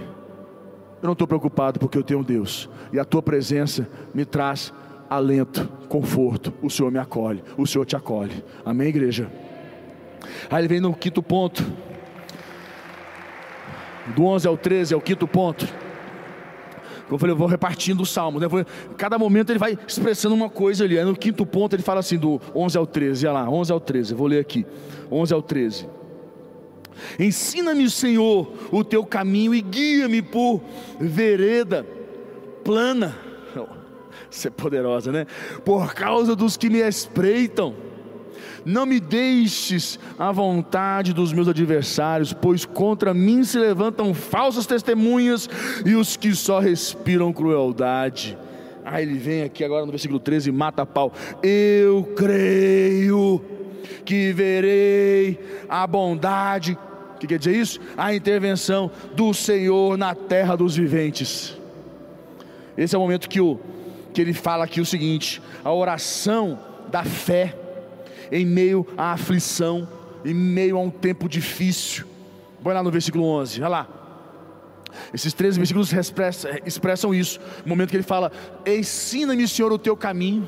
eu 1.01 1.07
não 1.07 1.13
estou 1.13 1.27
preocupado 1.27 1.79
porque 1.79 1.97
eu 1.97 2.03
tenho 2.03 2.23
Deus, 2.23 2.69
e 2.93 2.99
a 2.99 3.05
tua 3.05 3.21
presença 3.21 3.87
me 4.13 4.23
traz 4.23 4.71
alento, 5.11 5.67
conforto. 5.89 6.53
O 6.61 6.69
Senhor 6.69 6.89
me 6.89 6.97
acolhe, 6.97 7.43
o 7.57 7.67
Senhor 7.67 7.85
te 7.85 7.97
acolhe. 7.97 8.41
Amém, 8.63 8.87
igreja? 8.87 9.29
Aí 10.49 10.61
ele 10.61 10.69
vem 10.69 10.79
no 10.79 10.93
quinto 10.93 11.21
ponto. 11.21 11.61
Do 14.15 14.23
11 14.23 14.47
ao 14.47 14.57
13 14.57 14.93
é 14.93 14.97
o 14.97 15.01
quinto 15.01 15.27
ponto. 15.27 15.67
Eu 17.11 17.17
falei, 17.17 17.33
eu 17.33 17.37
vou 17.37 17.47
repartindo 17.47 18.01
o 18.03 18.05
salmo. 18.05 18.39
Né? 18.39 18.47
Cada 18.97 19.19
momento 19.19 19.49
ele 19.49 19.59
vai 19.59 19.77
expressando 19.85 20.33
uma 20.33 20.49
coisa 20.49 20.85
ali. 20.85 20.97
Aí 20.97 21.03
no 21.03 21.13
quinto 21.13 21.45
ponto 21.45 21.75
ele 21.75 21.83
fala 21.83 21.99
assim, 21.99 22.17
do 22.17 22.39
11 22.55 22.77
ao 22.77 22.87
13. 22.87 23.27
Olha 23.27 23.33
lá, 23.33 23.49
11 23.49 23.71
ao 23.73 23.81
13. 23.81 24.13
Eu 24.13 24.17
vou 24.17 24.27
ler 24.27 24.39
aqui. 24.39 24.65
11 25.11 25.33
ao 25.33 25.41
13. 25.41 25.89
Ensina-me, 27.19 27.89
Senhor, 27.89 28.53
o 28.71 28.81
teu 28.81 29.05
caminho 29.05 29.53
e 29.53 29.61
guia-me 29.61 30.21
por 30.21 30.61
vereda 30.99 31.85
plana 32.63 33.30
ser 34.37 34.47
é 34.47 34.51
poderosa, 34.51 35.11
né? 35.11 35.27
Por 35.65 35.93
causa 35.93 36.35
dos 36.35 36.57
que 36.57 36.69
me 36.69 36.79
espreitam. 36.79 37.75
Não 38.63 38.85
me 38.85 38.99
deixes 38.99 39.99
à 40.19 40.31
vontade 40.31 41.13
dos 41.13 41.33
meus 41.33 41.47
adversários, 41.47 42.31
pois 42.31 42.63
contra 42.63 43.13
mim 43.13 43.43
se 43.43 43.57
levantam 43.57 44.13
falsas 44.13 44.67
testemunhas 44.67 45.49
e 45.83 45.95
os 45.95 46.15
que 46.15 46.33
só 46.35 46.59
respiram 46.59 47.33
crueldade. 47.33 48.37
Ah, 48.85 49.01
ele 49.01 49.17
vem 49.17 49.43
aqui 49.43 49.63
agora 49.63 49.85
no 49.85 49.91
versículo 49.91 50.19
13 50.19 50.49
e 50.49 50.51
mata 50.51 50.85
pau. 50.85 51.11
Eu 51.41 52.03
creio 52.15 53.41
que 54.05 54.31
verei 54.31 55.39
a 55.67 55.85
bondade, 55.87 56.77
o 57.15 57.19
que 57.19 57.27
quer 57.27 57.39
dizer 57.39 57.55
isso? 57.55 57.79
A 57.97 58.13
intervenção 58.13 58.91
do 59.15 59.33
Senhor 59.33 59.97
na 59.97 60.13
terra 60.13 60.55
dos 60.55 60.75
viventes. 60.75 61.57
Esse 62.77 62.95
é 62.95 62.97
o 62.97 63.01
momento 63.01 63.27
que 63.27 63.41
o 63.41 63.59
que 64.13 64.21
ele 64.21 64.33
fala 64.33 64.63
aqui 64.63 64.81
o 64.81 64.85
seguinte: 64.85 65.41
a 65.63 65.71
oração 65.73 66.59
da 66.89 67.03
fé 67.03 67.55
em 68.31 68.45
meio 68.45 68.87
à 68.97 69.13
aflição, 69.13 69.87
em 70.23 70.33
meio 70.33 70.77
a 70.77 70.81
um 70.81 70.89
tempo 70.89 71.27
difícil. 71.27 72.05
Vai 72.61 72.73
lá 72.73 72.83
no 72.83 72.91
versículo 72.91 73.25
11, 73.25 73.59
olha 73.61 73.69
lá. 73.69 73.87
Esses 75.13 75.33
três 75.33 75.57
versículos 75.57 75.91
expressam, 76.65 77.13
isso. 77.13 77.39
No 77.65 77.69
momento 77.69 77.89
que 77.89 77.95
ele 77.97 78.03
fala: 78.03 78.31
Ensina-me, 78.65 79.47
Senhor, 79.47 79.71
o 79.71 79.77
teu 79.77 79.95
caminho. 79.95 80.47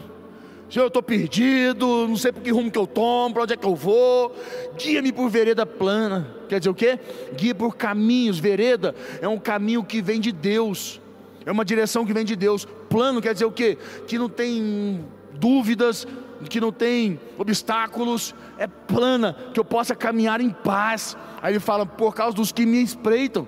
Senhor, 0.70 0.86
eu 0.86 0.88
estou 0.88 1.04
perdido, 1.04 2.08
não 2.08 2.18
sei 2.18 2.32
por 2.32 2.42
que 2.42 2.50
rumo 2.50 2.72
que 2.72 2.78
eu 2.78 2.88
tomo, 2.88 3.34
para 3.34 3.44
onde 3.44 3.54
é 3.54 3.58
que 3.58 3.66
eu 3.66 3.76
vou. 3.76 4.36
Guia-me 4.76 5.12
por 5.12 5.30
vereda 5.30 5.66
plana. 5.66 6.36
Quer 6.50 6.60
dizer 6.60 6.70
o 6.70 6.74
quê? 6.74 7.00
Guia 7.36 7.54
por 7.54 7.76
caminhos. 7.76 8.40
Vereda 8.40 8.96
é 9.22 9.28
um 9.28 9.38
caminho 9.38 9.84
que 9.84 10.02
vem 10.02 10.20
de 10.20 10.32
Deus. 10.32 11.00
É 11.46 11.52
uma 11.52 11.64
direção 11.64 12.06
que 12.06 12.14
vem 12.14 12.26
de 12.26 12.36
Deus. 12.36 12.68
Plano 12.94 13.20
quer 13.20 13.34
dizer 13.34 13.46
o 13.46 13.52
quê? 13.52 13.76
Que 14.06 14.20
não 14.20 14.30
tem 14.30 15.04
dúvidas, 15.34 16.06
que 16.48 16.62
não 16.62 16.72
tem 16.72 17.20
obstáculos, 17.40 18.36
é 18.56 18.68
plana, 18.68 19.36
que 19.52 19.60
eu 19.60 19.66
possa 19.66 19.96
caminhar 19.96 20.40
em 20.40 20.52
paz. 20.52 21.18
Aí 21.42 21.54
ele 21.54 21.60
fala, 21.60 21.88
por 21.88 22.14
causa 22.14 22.38
dos 22.38 22.52
que 22.52 22.68
me 22.68 22.84
espreitam. 22.84 23.48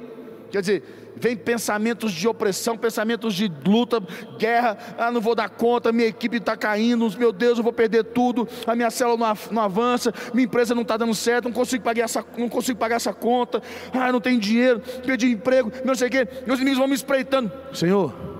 Quer 0.50 0.62
dizer, 0.62 1.14
vem 1.16 1.38
pensamentos 1.38 2.12
de 2.12 2.28
opressão, 2.28 2.76
pensamentos 2.76 3.36
de 3.36 3.52
luta, 3.68 4.02
guerra. 4.40 4.80
Ah, 4.98 5.12
não 5.12 5.22
vou 5.22 5.36
dar 5.36 5.48
conta, 5.48 5.92
minha 5.92 6.08
equipe 6.08 6.38
está 6.38 6.58
caindo, 6.58 7.08
meu 7.16 7.32
Deus, 7.32 7.60
eu 7.60 7.64
vou 7.64 7.72
perder 7.72 8.04
tudo, 8.04 8.48
a 8.66 8.76
minha 8.76 8.90
célula 8.90 9.36
não, 9.52 9.62
avança, 9.62 10.12
minha 10.34 10.46
empresa 10.46 10.74
não 10.74 10.82
está 10.82 10.98
dando 10.98 11.14
certo, 11.14 11.46
não 11.46 11.52
consigo 11.52 11.84
pagar 11.84 12.06
essa, 12.06 12.26
não 12.36 12.50
consigo 12.50 12.80
pagar 12.80 12.96
essa 12.96 13.14
conta, 13.14 13.62
ah, 13.94 14.12
não 14.12 14.20
tenho 14.20 14.40
dinheiro, 14.40 14.82
perdi 15.06 15.28
emprego, 15.28 15.72
não 15.84 15.94
sei 15.94 16.08
o 16.08 16.12
quê, 16.12 16.28
meus 16.48 16.58
inimigos 16.58 16.80
vão 16.80 16.88
me 16.88 16.96
espreitando. 16.96 17.52
Senhor, 17.72 18.35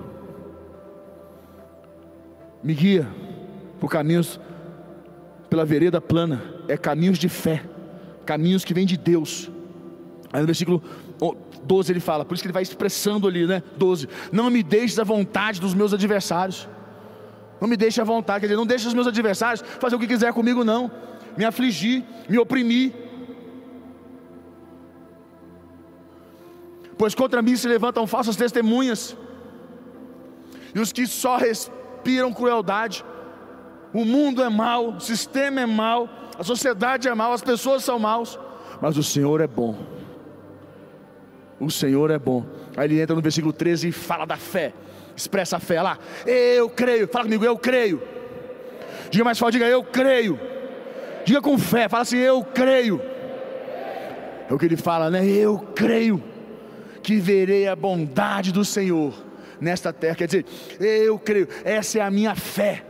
me 2.66 2.74
guia 2.74 3.08
por 3.80 3.92
caminhos, 3.92 4.40
pela 5.48 5.64
vereda 5.64 6.02
plana, 6.02 6.42
é 6.68 6.76
caminhos 6.76 7.20
de 7.20 7.30
fé, 7.30 7.64
caminhos 8.26 8.66
que 8.66 8.74
vêm 8.74 8.88
de 8.88 8.98
Deus. 8.98 9.52
Aí 10.34 10.42
no 10.42 10.48
versículo 10.48 10.82
12 11.64 11.92
ele 11.92 12.00
fala, 12.00 12.26
por 12.26 12.34
isso 12.34 12.42
que 12.42 12.48
ele 12.48 12.54
vai 12.54 12.64
expressando 12.64 13.28
ali, 13.28 13.46
né? 13.46 13.62
12: 13.78 14.10
Não 14.32 14.50
me 14.50 14.64
deixes 14.64 14.98
à 14.98 15.04
vontade 15.04 15.62
dos 15.62 15.76
meus 15.76 15.94
adversários. 15.94 16.68
Não 17.62 17.68
me 17.68 17.78
deixe 17.78 18.02
à 18.02 18.04
vontade, 18.04 18.40
quer 18.40 18.48
dizer, 18.48 18.58
não 18.58 18.66
deixe 18.66 18.88
os 18.88 18.96
meus 18.96 19.06
adversários 19.06 19.64
fazer 19.80 19.96
o 19.96 20.00
que 20.00 20.08
quiser 20.08 20.34
comigo, 20.34 20.64
não. 20.64 20.90
Me 21.38 21.46
afligir, 21.46 22.04
me 22.28 22.40
oprimir. 22.40 22.92
Pois 26.98 27.14
contra 27.14 27.44
mim 27.44 27.56
se 27.56 27.68
levantam 27.68 28.08
falsas 28.08 28.36
testemunhas, 28.36 29.16
e 30.74 30.80
os 30.80 30.92
que 30.92 31.06
só 31.06 31.38
respiram 32.06 32.32
crueldade. 32.32 33.04
O 33.92 34.06
mundo 34.06 34.44
é 34.44 34.50
mau, 34.50 34.90
o 34.90 35.00
sistema 35.00 35.62
é 35.62 35.66
mau, 35.66 36.08
a 36.38 36.44
sociedade 36.44 37.08
é 37.08 37.16
mau, 37.16 37.34
as 37.34 37.42
pessoas 37.42 37.84
são 37.84 37.98
maus, 37.98 38.38
mas 38.82 38.98
o 38.98 39.04
Senhor 39.04 39.42
é 39.42 39.48
bom. 39.48 39.76
O 41.60 41.72
Senhor 41.72 42.12
é 42.12 42.20
bom. 42.20 42.46
Aí 42.76 42.88
ele 42.88 43.02
entra 43.02 43.16
no 43.16 43.22
versículo 43.22 43.54
13 43.54 43.88
e 43.88 43.92
fala 43.92 44.26
da 44.26 44.36
fé. 44.36 44.74
Expressa 45.16 45.56
a 45.56 45.60
fé 45.60 45.82
lá. 45.82 45.98
Eu 46.26 46.70
creio. 46.70 47.08
Fala 47.08 47.24
comigo, 47.24 47.46
eu 47.46 47.58
creio. 47.58 48.02
Diga 49.10 49.24
mais 49.24 49.40
forte, 49.40 49.54
diga 49.54 49.66
eu 49.66 49.82
creio. 49.82 50.38
Diga 51.24 51.42
com 51.42 51.58
fé, 51.58 51.88
fala 51.88 52.04
assim, 52.04 52.18
eu 52.18 52.44
creio. 52.44 53.02
É 54.50 54.54
o 54.54 54.60
que 54.60 54.66
ele 54.66 54.76
fala, 54.76 55.10
né? 55.10 55.26
Eu 55.26 55.58
creio 55.74 56.22
que 57.02 57.16
verei 57.16 57.68
a 57.68 57.76
bondade 57.76 58.52
do 58.52 58.66
Senhor 58.66 59.25
nesta 59.60 59.92
terra. 59.92 60.16
Quer 60.16 60.28
dizer, 60.28 60.46
eu 60.80 61.18
creio, 61.20 61.48
essa 61.64 62.00
é 62.00 62.02
a 62.02 62.12
minha 62.12 62.36
fé. 62.36 62.84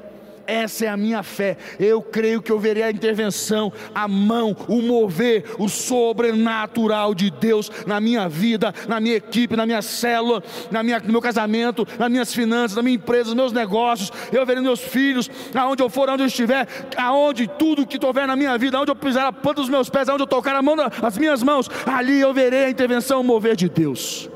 Essa 0.47 0.85
é 0.85 0.87
a 0.87 0.97
minha 0.97 1.23
fé. 1.23 1.57
Eu 1.79 2.01
creio 2.01 2.41
que 2.41 2.51
eu 2.51 2.59
verei 2.59 2.83
a 2.83 2.91
intervenção, 2.91 3.71
a 3.93 4.07
mão, 4.07 4.55
o 4.67 4.81
mover, 4.81 5.43
o 5.57 5.67
sobrenatural 5.67 7.15
de 7.15 7.31
Deus 7.31 7.71
na 7.85 7.99
minha 7.99 8.29
vida, 8.29 8.73
na 8.87 8.99
minha 8.99 9.15
equipe, 9.15 9.55
na 9.55 9.65
minha 9.65 9.81
célula, 9.81 10.43
na 10.71 10.83
minha, 10.83 10.99
no 10.99 11.11
meu 11.11 11.21
casamento, 11.21 11.87
nas 11.97 12.09
minhas 12.09 12.33
finanças, 12.33 12.75
na 12.75 12.83
minha 12.83 12.95
empresa, 12.95 13.29
nos 13.29 13.35
meus 13.35 13.53
negócios. 13.53 14.11
Eu 14.31 14.45
verei 14.45 14.61
meus 14.61 14.81
filhos, 14.81 15.29
aonde 15.53 15.81
eu 15.81 15.89
for, 15.89 16.09
aonde 16.09 16.23
eu 16.23 16.27
estiver, 16.27 16.67
aonde 16.95 17.47
tudo 17.47 17.85
que 17.85 18.03
houver 18.05 18.27
na 18.27 18.35
minha 18.35 18.57
vida, 18.57 18.77
aonde 18.77 18.91
eu 18.91 18.95
pisar 18.95 19.27
a 19.27 19.33
ponta 19.33 19.61
dos 19.61 19.69
meus 19.69 19.89
pés, 19.89 20.07
aonde 20.09 20.23
eu 20.23 20.27
tocar 20.27 20.55
a 20.55 20.61
mão, 20.61 20.75
as 21.01 21.17
minhas 21.17 21.41
mãos, 21.41 21.69
ali 21.85 22.19
eu 22.19 22.33
verei 22.33 22.65
a 22.65 22.69
intervenção, 22.69 23.21
o 23.21 23.23
mover 23.23 23.55
de 23.55 23.69
Deus. 23.69 24.29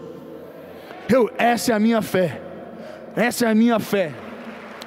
Eu, 1.10 1.32
essa 1.38 1.72
é 1.72 1.76
a 1.76 1.80
minha 1.80 2.02
fé. 2.04 2.40
Essa 3.16 3.48
é 3.48 3.50
a 3.50 3.56
minha 3.56 3.80
fé. 3.80 4.14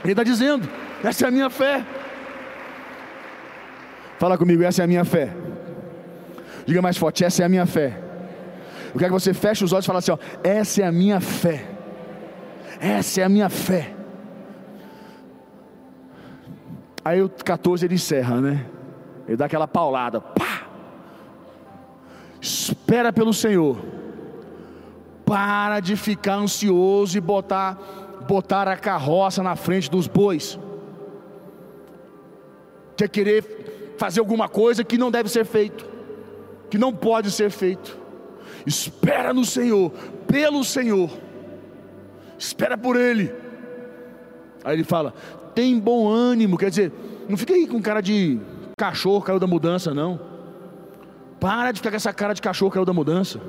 Ele 0.04 0.12
está 0.12 0.22
dizendo. 0.22 0.68
Essa 1.02 1.24
é 1.24 1.28
a 1.28 1.30
minha 1.32 1.50
fé. 1.50 1.84
Fala 4.18 4.38
comigo, 4.38 4.62
essa 4.62 4.82
é 4.82 4.84
a 4.84 4.86
minha 4.86 5.04
fé. 5.04 5.34
Diga 6.64 6.80
mais 6.80 6.96
forte, 6.96 7.24
essa 7.24 7.42
é 7.42 7.46
a 7.46 7.48
minha 7.48 7.66
fé. 7.66 7.98
Eu 8.94 8.98
quero 9.00 9.12
que 9.12 9.20
você 9.20 9.34
feche 9.34 9.64
os 9.64 9.72
olhos 9.72 9.84
e 9.84 9.88
fale 9.88 9.98
assim: 9.98 10.12
ó, 10.12 10.18
essa 10.44 10.82
é 10.82 10.86
a 10.86 10.92
minha 10.92 11.20
fé. 11.20 11.64
Essa 12.78 13.22
é 13.22 13.24
a 13.24 13.28
minha 13.28 13.48
fé. 13.48 13.92
Aí 17.04 17.20
o 17.20 17.28
14 17.28 17.84
ele 17.84 17.94
encerra, 17.94 18.40
né? 18.40 18.64
Ele 19.26 19.36
dá 19.36 19.46
aquela 19.46 19.66
paulada. 19.66 20.20
Pá! 20.20 20.68
Espera 22.40 23.12
pelo 23.12 23.32
Senhor. 23.32 24.01
Para 25.32 25.80
de 25.80 25.96
ficar 25.96 26.34
ansioso 26.34 27.16
e 27.16 27.20
botar, 27.22 27.78
botar 28.28 28.68
a 28.68 28.76
carroça 28.76 29.42
na 29.42 29.56
frente 29.56 29.90
dos 29.90 30.06
bois 30.06 30.58
quer 32.94 33.08
querer 33.08 33.94
fazer 33.96 34.20
alguma 34.20 34.46
coisa 34.46 34.84
que 34.84 34.98
não 34.98 35.10
deve 35.10 35.30
ser 35.30 35.46
feito, 35.46 35.88
que 36.68 36.76
não 36.76 36.92
pode 36.92 37.30
ser 37.30 37.50
feito. 37.50 37.96
Espera 38.66 39.32
no 39.32 39.42
Senhor, 39.42 39.90
pelo 40.26 40.62
Senhor, 40.62 41.08
espera 42.38 42.76
por 42.76 42.94
Ele. 42.94 43.34
Aí 44.62 44.76
ele 44.76 44.84
fala: 44.84 45.14
tem 45.54 45.80
bom 45.80 46.10
ânimo, 46.10 46.58
quer 46.58 46.68
dizer, 46.68 46.92
não 47.26 47.38
fica 47.38 47.54
aí 47.54 47.66
com 47.66 47.80
cara 47.80 48.02
de 48.02 48.38
cachorro 48.76 49.22
caiu 49.22 49.38
da 49.38 49.46
mudança, 49.46 49.94
não. 49.94 50.20
Para 51.40 51.72
de 51.72 51.78
ficar 51.78 51.88
com 51.88 51.96
essa 51.96 52.12
cara 52.12 52.34
de 52.34 52.42
cachorro 52.42 52.70
caiu 52.70 52.84
da 52.84 52.92
mudança. 52.92 53.40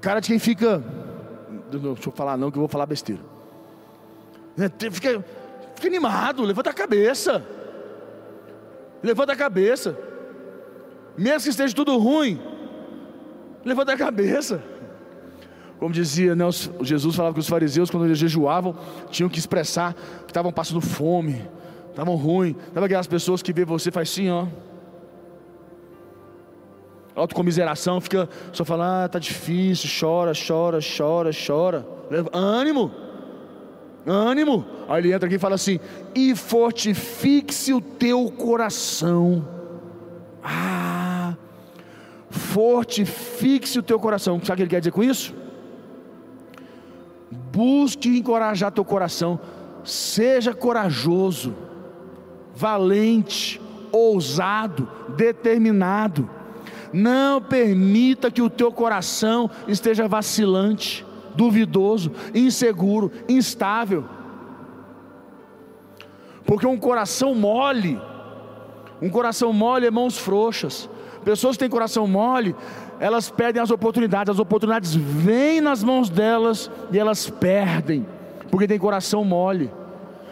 Cara 0.00 0.20
de 0.20 0.28
quem 0.28 0.38
fica. 0.38 0.82
Deixa 1.70 2.08
eu 2.08 2.12
falar 2.12 2.36
não, 2.36 2.50
que 2.50 2.56
eu 2.56 2.60
vou 2.60 2.68
falar 2.68 2.86
besteira. 2.86 3.22
Né, 4.56 4.70
fica, 4.90 5.24
fica 5.74 5.88
animado, 5.88 6.42
levanta 6.42 6.70
a 6.70 6.74
cabeça. 6.74 7.44
Levanta 9.02 9.32
a 9.32 9.36
cabeça. 9.36 9.96
Mesmo 11.16 11.42
que 11.42 11.48
esteja 11.48 11.74
tudo 11.74 11.96
ruim, 11.98 12.40
levanta 13.64 13.92
a 13.92 13.96
cabeça. 13.96 14.62
Como 15.78 15.92
dizia, 15.92 16.34
né, 16.34 16.44
Jesus 16.80 17.14
falava 17.14 17.34
que 17.34 17.40
os 17.40 17.48
fariseus, 17.48 17.90
quando 17.90 18.06
eles 18.06 18.18
jejuavam, 18.18 18.74
tinham 19.10 19.28
que 19.28 19.38
expressar 19.38 19.94
que 19.94 20.30
estavam 20.30 20.52
passando 20.52 20.80
fome, 20.80 21.46
estavam 21.90 22.14
ruins. 22.16 22.56
Sabe 22.72 22.86
aquelas 22.86 23.06
pessoas 23.06 23.42
que 23.42 23.52
vê 23.52 23.64
você 23.64 23.90
faz 23.90 24.10
assim, 24.10 24.30
ó. 24.30 24.46
Autocomiseração, 27.16 28.00
fica 28.00 28.28
só 28.52 28.64
falando, 28.64 29.04
ah, 29.04 29.08
tá 29.08 29.18
difícil, 29.18 29.88
chora, 29.98 30.32
chora, 30.34 30.78
chora, 30.96 31.30
chora. 31.46 31.86
Ânimo 32.32 33.06
ânimo. 34.06 34.64
Aí 34.88 35.02
ele 35.02 35.12
entra 35.12 35.26
aqui 35.26 35.36
e 35.36 35.38
fala 35.38 35.56
assim: 35.56 35.80
e 36.14 36.34
fortifique-se 36.34 37.72
o 37.72 37.80
teu 37.80 38.30
coração. 38.30 39.46
Ah, 40.42 41.34
fortifique-se 42.30 43.78
o 43.78 43.82
teu 43.82 43.98
coração. 43.98 44.40
Sabe 44.42 44.52
o 44.52 44.56
que 44.56 44.62
ele 44.62 44.70
quer 44.70 44.80
dizer 44.80 44.92
com 44.92 45.02
isso? 45.02 45.34
Busque 47.52 48.08
encorajar 48.08 48.70
teu 48.70 48.84
coração. 48.84 49.40
Seja 49.84 50.54
corajoso, 50.54 51.54
valente, 52.54 53.60
ousado, 53.90 54.88
determinado. 55.16 56.30
Não 56.92 57.40
permita 57.40 58.30
que 58.30 58.42
o 58.42 58.50
teu 58.50 58.72
coração 58.72 59.50
esteja 59.66 60.06
vacilante 60.06 61.06
duvidoso, 61.36 62.10
inseguro, 62.34 63.12
instável. 63.28 64.04
Porque 66.44 66.66
um 66.66 66.78
coração 66.78 67.34
mole, 67.34 68.00
um 69.02 69.10
coração 69.10 69.52
mole 69.52 69.86
é 69.86 69.90
mãos 69.90 70.16
frouxas. 70.16 70.88
Pessoas 71.24 71.56
que 71.56 71.60
têm 71.60 71.68
coração 71.68 72.06
mole, 72.06 72.54
elas 72.98 73.28
perdem 73.28 73.60
as 73.60 73.70
oportunidades, 73.70 74.32
as 74.32 74.38
oportunidades 74.38 74.94
vêm 74.94 75.60
nas 75.60 75.82
mãos 75.82 76.08
delas 76.08 76.70
e 76.90 76.98
elas 76.98 77.28
perdem, 77.28 78.06
porque 78.50 78.66
tem 78.66 78.78
coração 78.78 79.24
mole. 79.24 79.70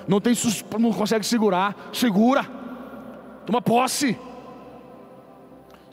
Não 0.07 0.21
tem 0.21 0.35
não 0.79 0.93
consegue 0.93 1.27
segurar, 1.27 1.91
segura. 1.93 2.47
Toma 3.45 3.61
posse. 3.61 4.19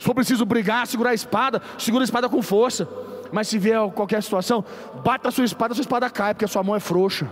Se 0.02 0.04
for 0.04 0.16
preciso 0.16 0.44
brigar, 0.44 0.84
segurar 0.88 1.10
a 1.10 1.14
espada, 1.14 1.62
segura 1.78 2.02
a 2.02 2.06
espada 2.06 2.28
com 2.28 2.42
força. 2.42 2.88
mas 3.30 3.46
se 3.46 3.56
vier 3.56 3.78
qualquer 3.92 4.20
situação, 4.20 4.64
bata 5.04 5.28
a 5.28 5.30
sua 5.30 5.44
espada, 5.44 5.72
a 5.72 5.76
sua 5.76 5.82
espada 5.82 6.10
cai, 6.10 6.34
porque 6.34 6.44
a 6.44 6.48
sua 6.48 6.64
mão 6.64 6.74
é 6.74 6.80
frouxa, 6.80 7.30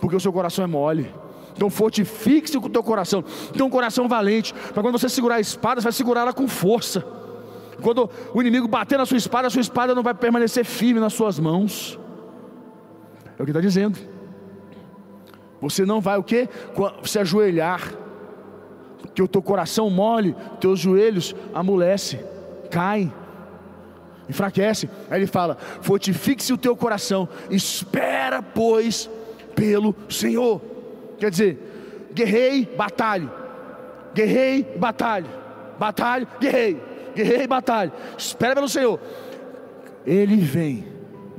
porque 0.00 0.16
o 0.16 0.18
seu 0.18 0.32
coração 0.32 0.64
é 0.64 0.66
mole. 0.66 1.14
Então 1.54 1.68
fortifique-se 1.68 2.58
com 2.58 2.68
o 2.68 2.70
teu 2.70 2.82
coração. 2.82 3.22
Tenha 3.52 3.62
um 3.62 3.68
coração 3.68 4.08
valente. 4.08 4.54
Para 4.72 4.82
quando 4.82 4.98
você 4.98 5.06
segurar 5.06 5.34
a 5.34 5.40
espada, 5.40 5.82
você 5.82 5.84
vai 5.84 5.92
segurar 5.92 6.22
ela 6.22 6.32
com 6.32 6.48
força. 6.48 7.04
Quando 7.82 8.08
o 8.32 8.40
inimigo 8.40 8.66
bater 8.66 8.96
na 8.96 9.04
sua 9.04 9.18
espada, 9.18 9.46
a 9.46 9.50
sua 9.50 9.60
espada 9.60 9.94
não 9.94 10.02
vai 10.02 10.14
permanecer 10.14 10.64
firme 10.64 10.98
nas 10.98 11.12
suas 11.12 11.38
mãos. 11.38 12.00
É 13.38 13.42
o 13.42 13.44
que 13.44 13.50
está 13.50 13.60
dizendo. 13.60 13.98
Você 15.60 15.84
não 15.84 16.00
vai 16.00 16.16
o 16.16 16.22
quê? 16.22 16.48
Se 17.04 17.18
ajoelhar. 17.18 18.05
Que 19.16 19.22
o 19.22 19.26
teu 19.26 19.40
coração 19.40 19.88
mole, 19.88 20.36
teus 20.60 20.78
joelhos 20.78 21.34
amolece, 21.54 22.20
caem, 22.70 23.10
enfraquece. 24.28 24.90
Aí 25.10 25.20
ele 25.20 25.26
fala: 25.26 25.56
fortifique-se 25.80 26.52
o 26.52 26.58
teu 26.58 26.76
coração, 26.76 27.26
espera, 27.48 28.42
pois, 28.42 29.08
pelo 29.54 29.96
Senhor. 30.10 30.60
Quer 31.18 31.30
dizer, 31.30 32.10
guerrei, 32.12 32.66
batalhe, 32.76 33.26
guerrei, 34.14 34.62
batalhe, 34.76 35.30
batalhe, 35.78 36.28
guerrei, 36.38 36.78
guerrei, 37.14 37.46
batalhe. 37.46 37.92
Espera 38.18 38.54
pelo 38.54 38.68
Senhor. 38.68 39.00
Ele 40.04 40.36
vem 40.36 40.86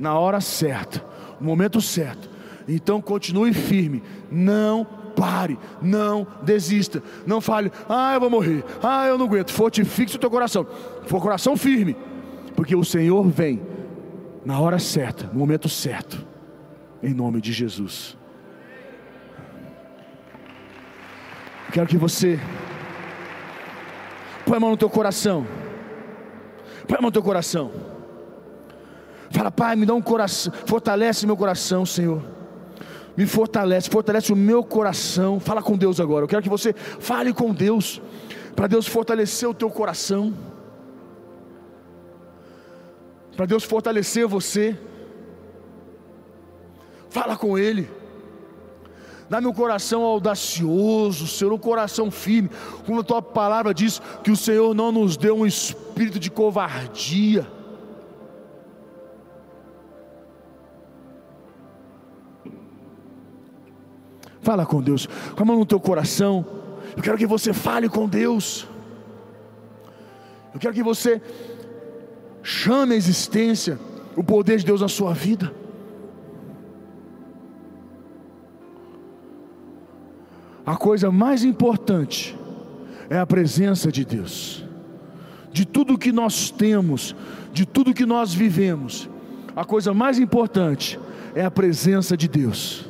na 0.00 0.18
hora 0.18 0.40
certa, 0.40 1.00
no 1.40 1.46
momento 1.46 1.80
certo. 1.80 2.28
Então 2.66 3.00
continue 3.00 3.54
firme, 3.54 4.02
não 4.32 4.97
pare, 5.18 5.58
não 5.82 6.24
desista, 6.42 7.02
não 7.26 7.40
fale, 7.40 7.72
ah, 7.88 8.14
eu 8.14 8.20
vou 8.20 8.30
morrer, 8.30 8.64
ah, 8.80 9.08
eu 9.08 9.18
não 9.18 9.26
aguento. 9.26 9.50
Fortifique 9.50 10.14
o 10.14 10.18
teu 10.18 10.30
coração, 10.30 10.64
for 11.06 11.20
coração 11.20 11.56
firme, 11.56 11.96
porque 12.54 12.76
o 12.76 12.84
Senhor 12.84 13.28
vem 13.28 13.60
na 14.44 14.60
hora 14.60 14.78
certa, 14.78 15.26
no 15.32 15.40
momento 15.40 15.68
certo, 15.68 16.24
em 17.02 17.12
nome 17.12 17.40
de 17.40 17.52
Jesus. 17.52 18.16
Quero 21.72 21.88
que 21.88 21.98
você 21.98 22.38
põe 24.46 24.56
a 24.56 24.60
mão 24.60 24.70
no 24.70 24.76
teu 24.76 24.88
coração. 24.88 25.46
Põe 26.86 26.96
a 26.96 27.02
mão 27.02 27.08
no 27.08 27.12
teu 27.12 27.22
coração. 27.22 27.70
Fala, 29.30 29.50
Pai, 29.50 29.76
me 29.76 29.84
dá 29.84 29.94
um 29.94 30.00
coração, 30.00 30.52
fortalece 30.64 31.26
meu 31.26 31.36
coração, 31.36 31.84
Senhor. 31.84 32.37
Me 33.18 33.26
fortalece, 33.26 33.90
fortalece 33.90 34.32
o 34.32 34.36
meu 34.36 34.62
coração. 34.62 35.40
Fala 35.40 35.60
com 35.60 35.76
Deus 35.76 35.98
agora. 35.98 36.22
Eu 36.22 36.28
quero 36.28 36.40
que 36.40 36.48
você 36.48 36.72
fale 36.72 37.32
com 37.34 37.52
Deus, 37.52 38.00
para 38.54 38.68
Deus 38.68 38.86
fortalecer 38.86 39.48
o 39.48 39.52
teu 39.52 39.68
coração, 39.68 40.32
para 43.36 43.44
Deus 43.44 43.64
fortalecer 43.64 44.24
você. 44.24 44.78
Fala 47.10 47.36
com 47.36 47.58
Ele. 47.58 47.90
Dá-me 49.28 49.48
um 49.48 49.52
coração 49.52 50.04
audacioso, 50.04 51.26
Senhor, 51.26 51.52
um 51.52 51.58
coração 51.58 52.12
firme. 52.12 52.48
Como 52.86 53.00
a 53.00 53.02
tua 53.02 53.20
palavra 53.20 53.74
diz 53.74 54.00
que 54.22 54.30
o 54.30 54.36
Senhor 54.36 54.72
não 54.76 54.92
nos 54.92 55.16
deu 55.16 55.36
um 55.36 55.44
espírito 55.44 56.20
de 56.20 56.30
covardia. 56.30 57.57
Fala 64.48 64.64
com 64.64 64.80
Deus, 64.80 65.06
com 65.36 65.42
a 65.42 65.44
mão 65.44 65.58
no 65.58 65.66
teu 65.66 65.78
coração. 65.78 66.42
Eu 66.96 67.02
quero 67.02 67.18
que 67.18 67.26
você 67.26 67.52
fale 67.52 67.86
com 67.86 68.08
Deus. 68.08 68.66
Eu 70.54 70.58
quero 70.58 70.72
que 70.72 70.82
você 70.82 71.20
chame 72.42 72.94
a 72.94 72.96
existência, 72.96 73.78
o 74.16 74.24
poder 74.24 74.56
de 74.56 74.64
Deus 74.64 74.80
na 74.80 74.88
sua 74.88 75.12
vida. 75.12 75.52
a 80.64 80.76
coisa 80.76 81.10
mais 81.10 81.44
importante 81.44 82.34
é 83.10 83.18
a 83.18 83.26
presença 83.26 83.92
de 83.92 84.02
Deus. 84.02 84.64
De 85.52 85.66
tudo 85.66 85.98
que 85.98 86.10
nós 86.10 86.50
temos, 86.50 87.14
de 87.52 87.66
tudo 87.66 87.92
que 87.92 88.06
nós 88.06 88.32
vivemos, 88.32 89.10
a 89.54 89.64
coisa 89.64 89.92
mais 89.92 90.18
importante 90.18 90.98
é 91.34 91.44
a 91.44 91.50
presença 91.50 92.16
de 92.16 92.28
Deus. 92.28 92.87